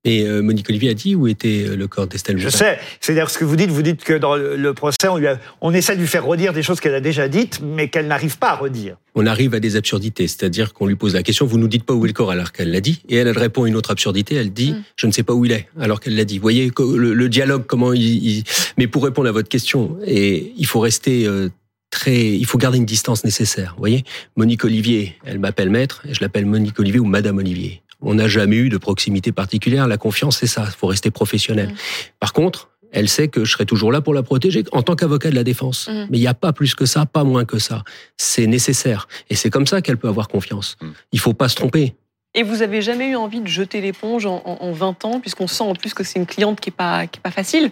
Et 0.07 0.27
euh, 0.27 0.43
Monique 0.43 0.69
Olivier 0.69 0.91
a 0.91 0.95
dit 0.95 1.15
où 1.15 1.27
était 1.27 1.65
euh, 1.67 1.77
le 1.77 1.89
corps 1.89 2.07
d'Estelle 2.07 2.37
Je 2.39 2.51
sais. 2.51 2.79
C'est 3.01 3.15
d'ailleurs 3.15 3.31
ce 3.31 3.39
que 3.39 3.45
vous 3.47 3.57
dites. 3.57 3.71
Vous 3.71 3.81
dites 3.83 4.05
que 4.05 4.13
dans 4.13 4.37
le, 4.37 4.75
procès, 4.75 5.09
on, 5.09 5.17
lui 5.17 5.27
a- 5.27 5.41
on 5.63 5.73
essaie 5.73 5.95
de 5.97 6.01
lui 6.01 6.07
faire 6.07 6.25
redire 6.27 6.53
des 6.53 6.63
choses 6.63 6.79
qu'elle 6.81 6.95
a 6.95 7.01
déjà 7.01 7.27
dites, 7.29 7.61
mais 7.63 7.89
qu'elle 7.89 8.07
n'arrive 8.07 8.37
pas 8.39 8.51
à 8.51 8.55
redire. 8.57 8.97
On 9.15 9.25
arrive 9.27 9.55
à 9.55 9.61
des 9.61 9.77
absurdités, 9.77 10.27
c'est-à-dire 10.29 10.75
qu'on 10.75 10.87
lui 10.87 10.97
pose 10.97 11.15
la 11.15 11.23
question, 11.23 11.47
vous 11.47 11.57
nous 11.57 11.69
dites 11.69 11.85
pas 11.85 11.95
où 11.95 12.05
est 12.05 12.09
le 12.09 12.13
corps 12.15 12.31
alors 12.33 12.53
qu'elle 12.53 12.71
l'a 12.71 12.81
dit, 12.81 13.01
et 13.09 13.17
elle, 13.17 13.29
elle 13.29 13.39
répond 13.39 13.65
à 13.65 13.69
une 13.69 13.77
autre 13.77 13.93
absurdité, 13.93 14.35
elle 14.35 14.53
dit, 14.53 14.73
Mm. 14.73 14.83
je 14.97 15.07
ne 15.07 15.13
sais 15.13 15.23
pas 15.23 15.33
où 15.33 15.45
il 15.45 15.53
est 15.53 15.69
alors 15.81 16.01
qu'elle 16.01 16.17
l'a 16.17 16.25
dit. 16.25 16.37
Vous 16.39 16.43
voyez 16.43 16.71
le, 16.79 17.15
le 17.15 17.29
dialogue, 17.29 17.65
comment 17.67 17.93
il, 17.93 18.03
il- 18.03 18.45
Mais 18.77 18.87
pour 18.89 19.05
répondre 19.05 19.29
à 19.29 19.33
votre 19.33 19.49
question, 19.49 19.97
et 20.05 20.53
il 20.59 20.67
faut 20.67 20.81
rester 20.81 21.27
euh, 21.27 21.49
très, 21.91 22.27
il 22.33 22.45
faut 22.45 22.59
garder 22.59 22.77
une 22.79 22.85
distance 22.85 23.25
nécessaire. 23.25 23.75
Vous 23.77 23.81
voyez, 23.83 24.05
Monique 24.37 24.65
Olivier, 24.65 25.15
elle 25.25 25.39
m'appelle 25.39 25.71
maître, 25.71 26.03
et 26.09 26.13
je 26.13 26.21
l'appelle 26.21 26.45
Monique 26.45 26.79
Olivier 26.81 26.99
ou 26.99 27.05
Madame 27.05 27.39
Olivier. 27.39 27.81
On 28.05 28.15
n'a 28.15 28.29
jamais 28.29 28.57
eu 28.57 28.69
de 28.69 28.77
proximité 28.79 29.33
particulière. 29.33 29.89
La 29.89 29.97
confiance, 29.97 30.39
c'est 30.39 30.47
ça. 30.47 30.65
Il 30.67 30.73
faut 30.73 30.87
rester 30.87 31.11
professionnel. 31.11 31.69
Mm. 31.71 31.75
Par 32.21 32.33
contre, 32.33 32.71
elle 32.93 33.09
sait 33.09 33.29
que 33.29 33.45
je 33.45 33.51
serai 33.53 33.67
toujours 33.67 33.91
là 33.91 34.01
pour 34.01 34.15
la 34.15 34.23
protéger 34.23 34.63
en 34.73 34.83
tant 34.83 34.95
qu'avocat 34.95 35.31
de 35.31 35.35
la 35.35 35.43
défense. 35.45 35.89
Mm. 35.89 36.07
Mais 36.11 36.19
il 36.19 36.21
n'y 36.21 36.27
a 36.29 36.35
pas 36.35 36.53
plus 36.53 36.75
que 36.75 36.87
ça, 36.87 37.07
pas 37.07 37.25
moins 37.25 37.45
que 37.45 37.59
ça. 37.59 37.83
C'est 38.17 38.47
nécessaire. 38.47 39.09
Et 39.31 39.35
c'est 39.35 39.51
comme 39.51 39.67
ça 39.67 39.83
qu'elle 39.83 39.97
peut 39.97 40.09
avoir 40.09 40.29
confiance. 40.29 40.77
Mm. 40.81 40.87
Il 41.13 41.19
faut 41.19 41.35
pas 41.35 41.49
se 41.49 41.57
tromper. 41.57 41.95
Et 42.37 42.43
vous 42.43 42.63
avez 42.63 42.83
jamais 42.83 43.11
eu 43.11 43.17
envie 43.17 43.41
de 43.41 43.47
jeter 43.47 43.81
l'éponge 43.81 44.27
en, 44.27 44.43
en- 44.45 44.59
en 44.61 44.73
20 44.73 45.05
ans, 45.05 45.21
puisqu'on 45.21 45.47
sent 45.47 45.63
en 45.63 45.75
plus 45.75 45.95
que 45.95 46.03
c'est 46.03 46.19
une 46.19 46.27
cliente 46.27 46.61
qui 46.61 46.71
est 46.71 46.73
pas, 46.77 47.07
qui 47.07 47.19
est 47.19 47.23
pas 47.23 47.31
facile? 47.31 47.71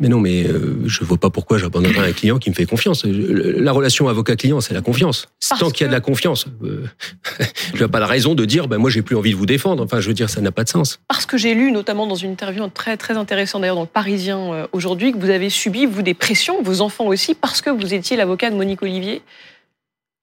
Mais 0.00 0.08
non, 0.08 0.18
mais 0.18 0.44
euh, 0.44 0.82
je 0.86 1.04
vois 1.04 1.18
pas 1.18 1.30
pourquoi 1.30 1.58
j'abandonnerais 1.58 2.08
un 2.08 2.12
client 2.12 2.38
qui 2.38 2.50
me 2.50 2.54
fait 2.54 2.66
confiance. 2.66 3.04
La 3.04 3.72
relation 3.72 4.08
avocat-client, 4.08 4.60
c'est 4.60 4.74
la 4.74 4.80
confiance. 4.80 5.28
Parce 5.48 5.60
Tant 5.60 5.70
qu'il 5.70 5.82
y 5.82 5.84
a 5.84 5.88
de 5.88 5.92
la 5.92 6.00
confiance, 6.00 6.46
euh, 6.64 6.86
je 7.74 7.84
n'ai 7.84 7.88
pas 7.88 8.00
la 8.00 8.06
raison 8.06 8.34
de 8.34 8.44
dire, 8.44 8.68
ben 8.68 8.78
moi 8.78 8.90
j'ai 8.90 9.02
plus 9.02 9.16
envie 9.16 9.30
de 9.30 9.36
vous 9.36 9.46
défendre. 9.46 9.84
Enfin, 9.84 10.00
je 10.00 10.08
veux 10.08 10.14
dire, 10.14 10.30
ça 10.30 10.40
n'a 10.40 10.50
pas 10.50 10.64
de 10.64 10.70
sens. 10.70 10.98
Parce 11.08 11.26
que 11.26 11.36
j'ai 11.36 11.54
lu, 11.54 11.70
notamment 11.70 12.06
dans 12.06 12.16
une 12.16 12.32
interview 12.32 12.66
très, 12.68 12.96
très 12.96 13.16
intéressante 13.16 13.60
d'ailleurs 13.60 13.76
dans 13.76 13.82
le 13.82 13.86
Parisien 13.86 14.52
euh, 14.52 14.66
aujourd'hui, 14.72 15.12
que 15.12 15.18
vous 15.18 15.30
avez 15.30 15.50
subi, 15.50 15.86
vous, 15.86 16.02
des 16.02 16.14
pressions, 16.14 16.62
vos 16.62 16.80
enfants 16.80 17.06
aussi, 17.06 17.34
parce 17.34 17.60
que 17.60 17.70
vous 17.70 17.94
étiez 17.94 18.16
l'avocat 18.16 18.50
de 18.50 18.56
Monique 18.56 18.82
Olivier. 18.82 19.22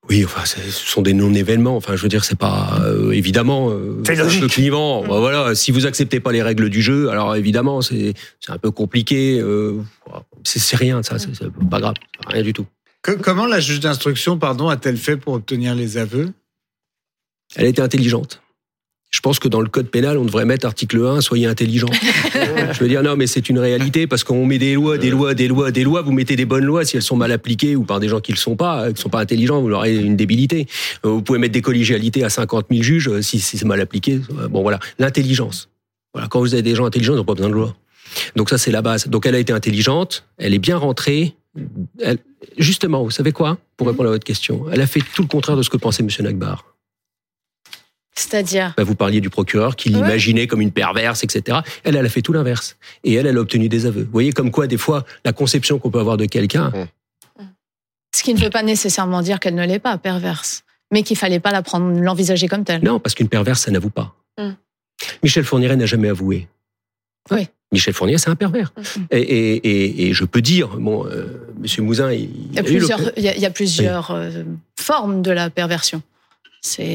Oui, 0.09 0.25
enfin, 0.25 0.43
ce 0.45 0.59
sont 0.71 1.01
des 1.03 1.13
non-événements. 1.13 1.75
Enfin, 1.75 1.95
je 1.95 2.01
veux 2.01 2.09
dire, 2.09 2.25
c'est 2.25 2.37
pas 2.37 2.79
euh, 2.83 3.11
évidemment. 3.11 3.69
euh, 3.69 4.01
C'est 4.05 4.19
un 4.19 4.25
peu 4.39 4.47
clivant. 4.47 5.01
Bah, 5.03 5.19
voilà, 5.19 5.53
si 5.53 5.71
vous 5.71 5.85
acceptez 5.85 6.19
pas 6.19 6.31
les 6.31 6.41
règles 6.41 6.69
du 6.69 6.81
jeu, 6.81 7.09
alors 7.09 7.35
évidemment, 7.35 7.81
c'est 7.81 8.13
c'est 8.39 8.51
un 8.51 8.57
peu 8.57 8.71
compliqué. 8.71 9.39
euh, 9.39 9.77
c'est 10.43 10.75
rien, 10.75 11.03
ça, 11.03 11.19
c'est 11.19 11.35
c'est 11.35 11.51
pas 11.69 11.79
grave, 11.79 11.93
rien 12.27 12.41
du 12.41 12.53
tout. 12.53 12.65
Que- 13.03 13.11
comment 13.11 13.45
la 13.45 13.59
juge 13.59 13.79
d'instruction, 13.81 14.37
pardon, 14.39 14.67
a-t-elle 14.69 14.97
fait 14.97 15.15
pour 15.15 15.33
obtenir 15.33 15.75
les 15.75 15.97
aveux? 15.97 16.31
Elle 17.55 17.67
était 17.67 17.81
intelligente. 17.81 18.41
Je 19.11 19.21
pense 19.21 19.39
que 19.39 19.47
dans 19.47 19.59
le 19.61 19.69
code 19.69 19.87
pénal, 19.89 20.17
on 20.19 20.25
devrait 20.25 20.45
mettre 20.45 20.67
article 20.67 21.03
1, 21.03 21.21
soyez 21.21 21.47
intelligent. 21.47 21.87
Je 22.73 22.79
veux 22.79 22.87
dire, 22.87 23.01
non, 23.01 23.15
mais 23.15 23.25
c'est 23.25 23.49
une 23.49 23.57
réalité 23.57 24.05
parce 24.05 24.23
qu'on 24.23 24.45
met 24.45 24.59
des 24.59 24.75
lois, 24.75 24.99
des 24.99 25.09
lois, 25.09 25.33
des 25.33 25.47
lois, 25.47 25.71
des 25.71 25.83
lois. 25.83 26.03
Vous 26.03 26.11
mettez 26.11 26.35
des 26.35 26.45
bonnes 26.45 26.63
lois 26.65 26.85
si 26.85 26.95
elles 26.95 27.01
sont 27.03 27.15
mal 27.15 27.31
appliquées 27.31 27.75
ou 27.75 27.83
par 27.83 27.99
des 27.99 28.07
gens 28.07 28.19
qui 28.19 28.31
ne 28.31 28.35
le 28.35 28.39
sont 28.39 28.55
pas, 28.55 28.83
euh, 28.85 28.93
qui 28.93 29.01
sont 29.01 29.09
pas 29.09 29.19
intelligents, 29.19 29.61
vous 29.61 29.71
aurez 29.71 29.95
une 29.95 30.15
débilité. 30.15 30.67
Euh, 31.05 31.09
Vous 31.09 31.21
pouvez 31.23 31.39
mettre 31.39 31.53
des 31.53 31.61
collégialités 31.63 32.23
à 32.23 32.29
50 32.29 32.67
000 32.69 32.83
juges 32.83 33.07
euh, 33.09 33.21
si, 33.23 33.39
c'est 33.39 33.63
mal 33.65 33.81
appliqué. 33.81 34.21
Bon, 34.51 34.61
voilà. 34.61 34.79
L'intelligence. 34.99 35.69
Voilà. 36.13 36.27
Quand 36.27 36.39
vous 36.39 36.53
avez 36.53 36.63
des 36.63 36.75
gens 36.75 36.85
intelligents, 36.85 37.13
ils 37.13 37.17
n'ont 37.17 37.25
pas 37.25 37.33
besoin 37.33 37.49
de 37.49 37.55
loi. 37.55 37.75
Donc 38.35 38.49
ça, 38.51 38.59
c'est 38.59 38.71
la 38.71 38.83
base. 38.83 39.07
Donc 39.07 39.25
elle 39.25 39.35
a 39.35 39.39
été 39.39 39.53
intelligente, 39.53 40.25
elle 40.37 40.53
est 40.53 40.59
bien 40.59 40.77
rentrée. 40.77 41.35
Elle- 41.99 42.19
justement, 42.57 43.03
vous 43.03 43.11
savez 43.11 43.31
quoi? 43.31 43.57
Pour 43.75 43.87
répondre 43.87 44.09
à 44.09 44.11
votre 44.11 44.23
question, 44.23 44.65
elle 44.71 44.81
a 44.81 44.87
fait 44.87 45.01
tout 45.15 45.23
le 45.23 45.27
contraire 45.27 45.57
de 45.57 45.63
ce 45.63 45.69
que 45.71 45.77
pensait 45.77 46.03
M. 46.03 46.09
Nagbar. 46.21 46.63
C'est-à-dire 48.19 48.73
Bah, 48.75 48.83
vous 48.83 48.95
parliez 48.95 49.21
du 49.21 49.29
procureur 49.29 49.75
qui 49.77 49.89
Ouais. 49.89 49.95
l'imaginait 49.95 50.45
comme 50.47 50.59
une 50.61 50.71
perverse, 50.71 51.23
etc. 51.23 51.59
Elle, 51.83 51.95
elle 51.95 52.05
a 52.05 52.09
fait 52.09 52.21
tout 52.21 52.33
l'inverse. 52.33 52.75
Et 53.05 53.13
elle, 53.13 53.27
elle 53.27 53.37
a 53.37 53.41
obtenu 53.41 53.69
des 53.69 53.85
aveux. 53.85 54.03
Vous 54.03 54.11
voyez 54.11 54.31
comme 54.33 54.51
quoi, 54.51 54.67
des 54.67 54.77
fois, 54.77 55.05
la 55.23 55.31
conception 55.31 55.79
qu'on 55.79 55.89
peut 55.89 55.99
avoir 55.99 56.17
de 56.17 56.25
quelqu'un, 56.25 56.71
Ce 58.13 58.23
qui 58.23 58.33
ne 58.33 58.39
veut 58.39 58.49
pas 58.49 58.63
nécessairement 58.63 59.21
dire 59.21 59.39
qu'elle 59.39 59.55
ne 59.55 59.65
l'est 59.65 59.79
pas 59.79 59.97
perverse, 59.97 60.63
mais 60.91 61.03
qu'il 61.03 61.15
fallait 61.17 61.39
pas 61.39 61.51
la 61.51 61.61
prendre, 61.61 61.97
l'envisager 62.01 62.47
comme 62.47 62.63
telle. 62.65 62.83
non, 62.83 62.99
parce 62.99 63.15
qu'une 63.15 63.29
perverse, 63.29 63.61
ça 63.61 63.71
n'avoue 63.71 63.91
pas. 63.91 64.15
Mm. 64.37 64.49
Michel 65.23 65.43
Fourniret 65.45 65.75
n'a 65.77 65.85
jamais 65.85 66.09
avoué. 66.09 66.47
Oui. 67.31 67.47
Michel 67.71 67.93
Fourniret, 67.93 68.17
c'est 68.17 68.29
un 68.31 68.35
pervers. 68.35 68.73
Mm. 68.75 69.01
Et, 69.11 69.19
et, 69.21 69.55
et, 69.55 70.07
et 70.09 70.13
je 70.13 70.25
peux 70.25 70.41
dire, 70.41 70.69
bon, 70.77 71.05
euh, 71.05 71.27
Monsieur 71.59 71.83
Mouzin, 71.83 72.11
il, 72.11 72.29
Il 72.51 72.55
y 72.55 72.59
a 72.59 72.61
a 72.63 72.65
eu 72.67 72.71
le- 72.73 72.77
plusieurs, 72.79 72.99
il 73.15 73.23
y 73.23 73.29
a, 73.29 73.35
il 73.35 73.41
y 73.41 73.45
a 73.45 73.51
plusieurs 73.51 74.11
euh, 74.11 74.43
formes 74.77 75.21
de 75.21 75.31
la 75.31 75.49
perversion. 75.49 76.01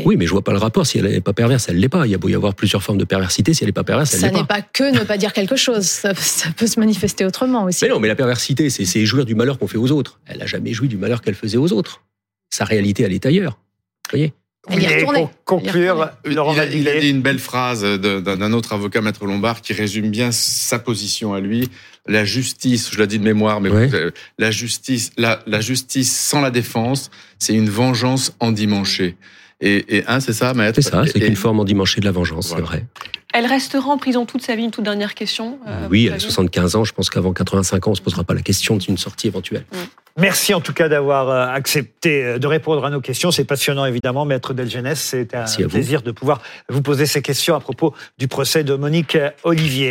Oui, 0.05 0.16
mais 0.16 0.27
je 0.27 0.31
vois 0.31 0.42
pas 0.44 0.53
le 0.53 0.59
rapport. 0.59 0.87
Si 0.87 0.98
elle 0.98 1.07
n'est 1.11 1.20
pas 1.20 1.33
perverse, 1.33 1.68
elle 1.68 1.79
l'est 1.79 1.88
pas. 1.88 2.07
Il 2.07 2.11
y 2.11 2.14
a 2.14 2.18
beau 2.18 2.29
y 2.29 2.35
avoir 2.35 2.55
plusieurs 2.55 2.83
formes 2.83 2.98
de 2.98 3.05
perversité. 3.05 3.55
Si 3.55 3.64
elle 3.64 3.68
n'est 3.68 3.72
pas 3.72 3.85
perverse, 3.85 4.12
elle 4.14 4.20
ça 4.20 4.27
l'est 4.29 4.33
n'est 4.35 4.40
pas. 4.40 4.57
pas 4.57 4.62
que 4.62 4.92
ne 4.92 5.00
pas 5.05 5.16
dire 5.16 5.33
quelque 5.33 5.57
chose. 5.57 5.85
Ça, 5.87 6.14
ça 6.14 6.50
peut 6.57 6.66
se 6.66 6.79
manifester 6.79 7.24
autrement 7.24 7.64
aussi. 7.64 7.85
Mais 7.85 7.90
non, 7.90 7.98
mais 8.00 8.09
la 8.09 8.14
perversité, 8.16 8.68
c'est 8.70 9.07
jouir 9.07 9.24
du 9.24 9.35
malheur 9.35 9.59
qu'on 9.59 9.66
fait 9.68 9.79
aux 9.79 9.90
autres. 9.90 10.20
Elle 10.27 10.42
a 10.42 10.46
jamais 10.46 10.72
joui 10.74 10.88
du 10.88 10.96
malheur 10.98 11.22
qu'elle 11.22 11.35
faisait 11.35 11.57
aux 11.59 11.72
autres. 11.72 12.03
Sa 12.50 12.64
réalité, 12.64 13.03
elle 13.05 13.12
est 13.12 13.24
ailleurs. 13.27 13.53
Vous 14.12 14.18
voyez 14.18 14.33
Elle 14.70 14.83
y 14.83 14.85
est 14.85 14.96
retournée. 14.98 15.20
pour 15.20 15.44
conclure, 15.44 16.11
Il 16.27 16.38
a, 16.38 16.66
il 16.66 16.88
a 16.88 17.00
dit 17.00 17.09
une 17.11 17.22
belle 17.22 17.38
phrase 17.38 17.83
d'un 17.83 18.53
autre 18.53 18.74
avocat, 18.74 19.00
Maître 19.00 19.24
Lombard, 19.24 19.62
qui 19.62 19.72
résume 19.72 20.11
bien 20.11 20.31
sa 20.31 20.79
position 20.79 21.33
à 21.33 21.40
lui. 21.40 21.70
La 22.07 22.27
justice, 22.27 22.90
je 22.92 22.98
le 22.98 23.07
dis 23.07 23.18
de 23.18 23.24
mémoire, 23.24 23.62
mais 23.62 23.70
Ouais. 23.70 23.87
vous- 23.87 23.96
la 24.38 24.50
justice, 24.50 25.11
la, 25.16 25.40
la 25.46 25.62
justice 25.62 26.14
sans 26.14 26.42
la 26.42 26.50
défense, 26.50 27.11
c'est 27.38 27.55
une 27.55 27.70
vengeance 27.70 28.35
endimanchée. 28.40 29.16
Et, 29.64 29.96
et 29.96 30.05
hein, 30.07 30.20
c'est 30.20 30.33
ça, 30.35 30.53
Maître 30.55 30.81
C'est 30.81 30.90
ça, 30.90 31.05
c'est 31.07 31.18
qu'une 31.20 31.37
forme 31.37 31.59
endimanchée 31.61 32.00
de 32.00 32.05
la 32.05 32.12
vengeance, 32.12 32.48
Voilà. 32.50 32.64
c'est 32.64 32.70
vrai. 32.70 32.85
Elle 33.33 33.46
restera 33.46 33.88
en 33.88 33.98
prison 33.98 34.27
toute 34.27 34.42
sa 34.42 34.55
vie. 34.55 34.62
Une 34.64 34.70
toute 34.70 34.85
dernière 34.85 35.14
question. 35.14 35.59
euh, 35.66 35.88
oui, 35.90 36.03
vous 36.05 36.09
elle 36.09 36.14
a 36.14 36.20
savez 36.20 36.31
75 36.31 36.77
ans. 36.77 36.85
Je 36.85 36.92
pense 36.92 37.11
qu'avant 37.11 37.33
85 37.33 37.88
ans, 37.88 37.90
on 37.90 37.94
se 37.96 38.03
posera 38.03 38.22
pas 38.22 38.35
la 38.35 38.42
question 38.42 38.77
d'une 38.77 38.96
sortie 38.96 39.27
éventuelle. 39.27 39.64
Merci 40.16 40.55
en 40.55 40.61
tout 40.61 40.72
cas 40.72 40.88
d'avoir 40.88 41.29
euh, 41.29 41.46
accepté 41.53 42.22
euh, 42.24 42.38
de 42.38 42.46
répondre 42.46 42.85
à 42.85 42.90
nos 42.90 43.00
questions. 43.00 43.33
C'est 43.33 43.44
passionnant 43.44 43.85
évidemment, 43.85 44.24
Maître 44.24 44.55
Delgenès. 44.55 45.00
C'est 45.00 45.35
un 45.35 45.40
à 45.42 45.68
plaisir 45.68 46.03
de 46.03 46.12
pouvoir 46.12 46.40
vous 46.68 46.83
poser 46.83 47.07
ces 47.07 47.20
questions 47.20 47.57
à 47.57 47.61
propos 47.61 47.92
du 48.18 48.29
procès 48.29 48.62
de 48.62 48.74
Monique 48.77 49.16
euh, 49.16 49.31
Olivier. 49.42 49.83